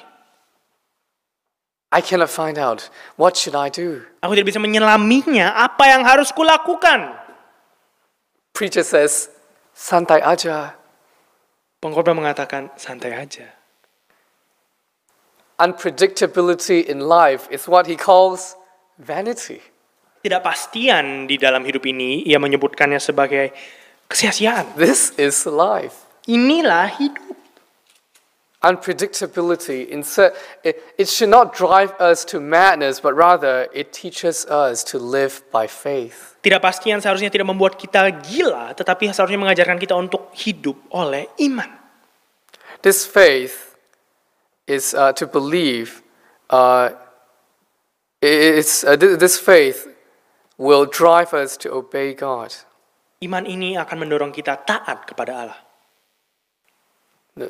[1.91, 2.87] I cannot find out.
[3.19, 4.07] What should I do?
[4.23, 5.59] Aku tidak bisa menyelaminya.
[5.59, 7.19] Apa yang harus kulakukan?
[8.55, 9.27] Preacher says,
[9.75, 10.71] santai aja.
[11.83, 13.51] Pengkhotbah mengatakan, santai aja.
[15.59, 18.55] Unpredictability in life is what he calls
[18.95, 19.59] vanity.
[20.21, 23.53] Ketidakpastian di dalam hidup ini, ia menyebutkannya sebagai
[24.09, 24.75] kesia-siaan.
[24.75, 26.07] This is life.
[26.27, 27.37] Inilah hidup.
[28.57, 29.85] Unpredictability,
[30.65, 35.45] it, it should not drive us to madness, but rather it teaches us to live
[35.53, 36.35] by faith.
[36.41, 41.69] Ketidakpastian seharusnya tidak membuat kita gila, tetapi seharusnya mengajarkan kita untuk hidup oleh iman.
[42.81, 43.77] This faith
[44.65, 46.01] is uh, to believe.
[46.49, 46.97] Uh,
[48.19, 49.85] it's, uh, th- this faith
[50.57, 52.53] will drive us to obey God.
[53.21, 55.59] Iman ini akan mendorong kita taat kepada Allah.
[57.37, 57.49] No,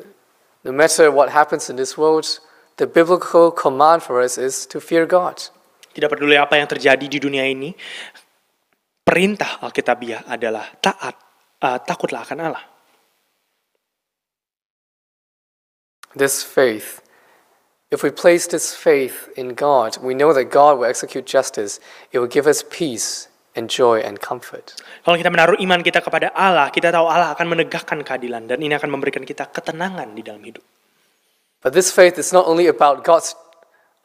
[0.64, 2.28] no matter what happens in this world,
[2.76, 5.40] the biblical command for us is to fear God.
[5.92, 7.72] Tidak peduli apa yang terjadi di dunia ini,
[9.02, 11.16] perintah Alkitabiah adalah taat,
[11.64, 12.64] uh, takutlah akan Allah.
[16.12, 17.00] This faith,
[17.90, 21.80] if we place this faith in God, we know that God will execute justice.
[22.12, 24.76] It will give us peace and joy and comfort.
[25.02, 28.76] Kalau kita menaruh iman kita kepada Allah, kita tahu Allah akan menegakkan keadilan dan ini
[28.76, 30.62] akan memberikan kita ketenangan di dalam hidup.
[31.64, 33.34] But this faith is not only about God's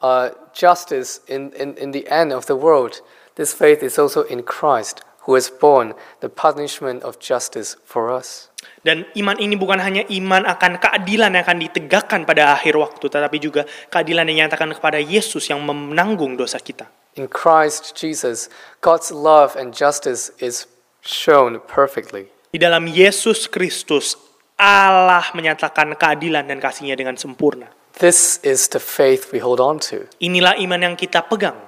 [0.02, 2.98] uh, justice in, in, in the end of the world,
[3.36, 8.50] this faith is also in Christ, who has borne the punishment of justice for us.
[8.84, 13.36] Dan iman ini bukan hanya iman akan keadilan yang akan ditegakkan pada akhir waktu, tetapi
[13.40, 16.88] juga keadilan yang dinyatakan kepada Yesus yang menanggung dosa kita.
[17.16, 18.50] In Christ Jesus,
[18.84, 20.68] God's love and justice is
[21.00, 22.28] shown perfectly.
[22.50, 24.14] Di dalam Yesus Kristus,
[24.58, 27.66] Allah menyatakan keadilan dan kasihnya dengan sempurna.
[27.98, 30.10] This is the faith we hold on to.
[30.18, 31.58] Inilah iman yang kita pegang.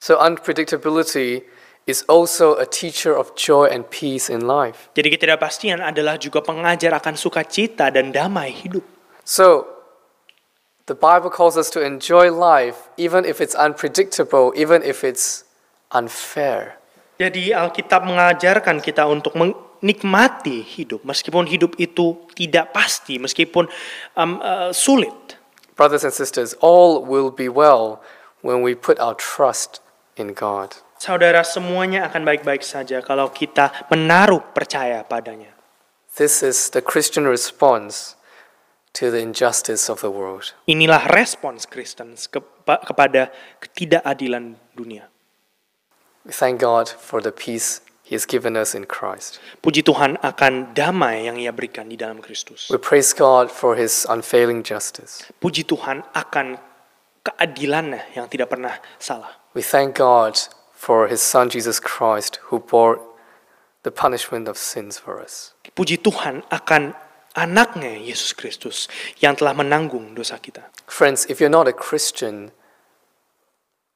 [0.00, 1.44] So, unpredictability
[1.84, 4.88] is also a teacher of joy and peace in life.
[4.96, 8.84] Jadi ketidakpastian adalah juga pengajar akan sukacita dan damai hidup.
[9.24, 9.68] So,
[10.88, 15.44] the Bible calls us to enjoy life even if it's unpredictable, even if it's
[15.92, 16.80] unfair.
[17.20, 23.70] Jadi Alkitab mengajarkan kita untuk menikmati hidup, meskipun hidup itu tidak pasti, meskipun
[24.18, 25.38] um, uh, sulit.
[25.78, 28.02] Brothers and sisters, all will be well
[28.42, 29.78] when we put our trust
[30.18, 30.83] in God.
[31.04, 35.52] Saudara, semuanya akan baik-baik saja kalau kita menaruh percaya padanya.
[36.16, 38.16] This is the Christian response
[38.96, 40.56] to the injustice of the world.
[40.64, 43.28] Inilah respons Kristen kepa- kepada
[43.60, 45.12] ketidakadilan dunia.
[46.24, 49.44] We thank God for the peace He has given us in Christ.
[49.60, 52.72] Puji Tuhan akan damai yang ia berikan di dalam Kristus.
[52.72, 55.20] We praise God for His unfailing justice.
[55.36, 56.56] Puji Tuhan akan
[57.20, 59.36] keadilannya yang tidak pernah salah.
[59.52, 60.40] We thank God
[60.84, 63.00] for His Son Jesus Christ who bore
[63.88, 65.56] the punishment of sins for us.
[65.72, 66.92] Puji Tuhan akan
[67.32, 68.86] anaknya Yesus Kristus
[69.24, 70.68] yang telah menanggung dosa kita.
[70.84, 72.52] Friends, if you're not a Christian,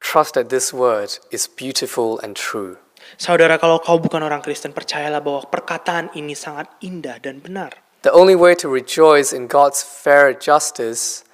[0.01, 2.81] trust that this word is beautiful and true.
[3.21, 7.77] Saudara, kalau kau bukan orang Kristen, percayalah bahwa perkataan ini sangat indah dan benar.
[8.03, 11.27] The only way to rejoice in God's fair justice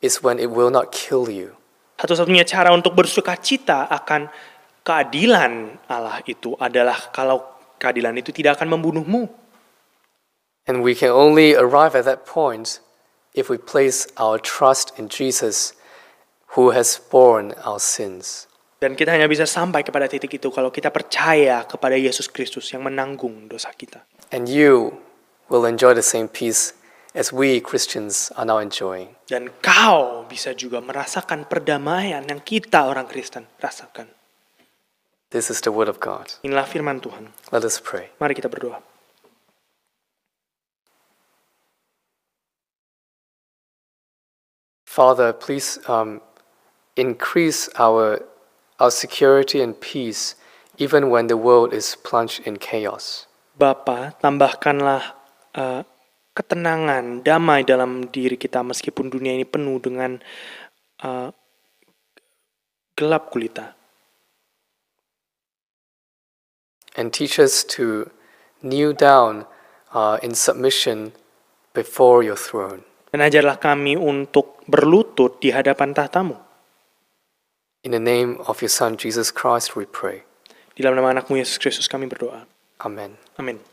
[0.00, 1.60] is when it will not kill you.
[2.00, 4.32] Satu-satunya cara untuk bersuka cita akan
[4.90, 7.38] keadilan Allah itu adalah kalau
[7.78, 9.30] keadilan itu tidak akan membunuhmu.
[10.66, 12.82] And we can only arrive at that point
[13.38, 15.78] if we place our trust in Jesus
[16.58, 18.50] who has borne our sins.
[18.82, 22.82] Dan kita hanya bisa sampai kepada titik itu kalau kita percaya kepada Yesus Kristus yang
[22.88, 24.02] menanggung dosa kita.
[24.34, 24.98] And you
[25.46, 26.72] will enjoy the same peace
[27.14, 29.14] as we Christians are now enjoying.
[29.28, 34.19] Dan kau bisa juga merasakan perdamaian yang kita orang Kristen rasakan.
[35.30, 36.34] This is the word of God.
[36.42, 37.30] Inilah firman Tuhan.
[37.54, 38.10] Let us pray.
[38.18, 38.82] Mari kita berdoa.
[44.90, 46.18] Father, please um,
[46.98, 48.26] increase our,
[48.82, 50.34] our security and peace
[50.82, 53.30] even when the world is plunged in chaos.
[53.54, 55.14] Bapa, tambahkanlah
[55.54, 55.86] uh,
[56.34, 60.18] ketenangan, damai dalam diri kita meskipun dunia ini penuh dengan
[61.06, 61.30] uh,
[62.98, 63.78] gelap gulita.
[66.98, 68.10] And teach us to
[68.62, 69.46] kneel down
[69.94, 71.12] uh, in submission
[71.72, 72.82] before your throne.
[73.10, 76.38] Dan ajarlah kami untuk berlutut di hadapan tahtamu.
[77.82, 80.22] In the name of your Son, Jesus Christ, we pray.
[80.76, 82.44] Di dalam nama anakmu Yesus Kristus kami berdoa.
[82.84, 83.16] Amen.
[83.40, 83.70] Amin.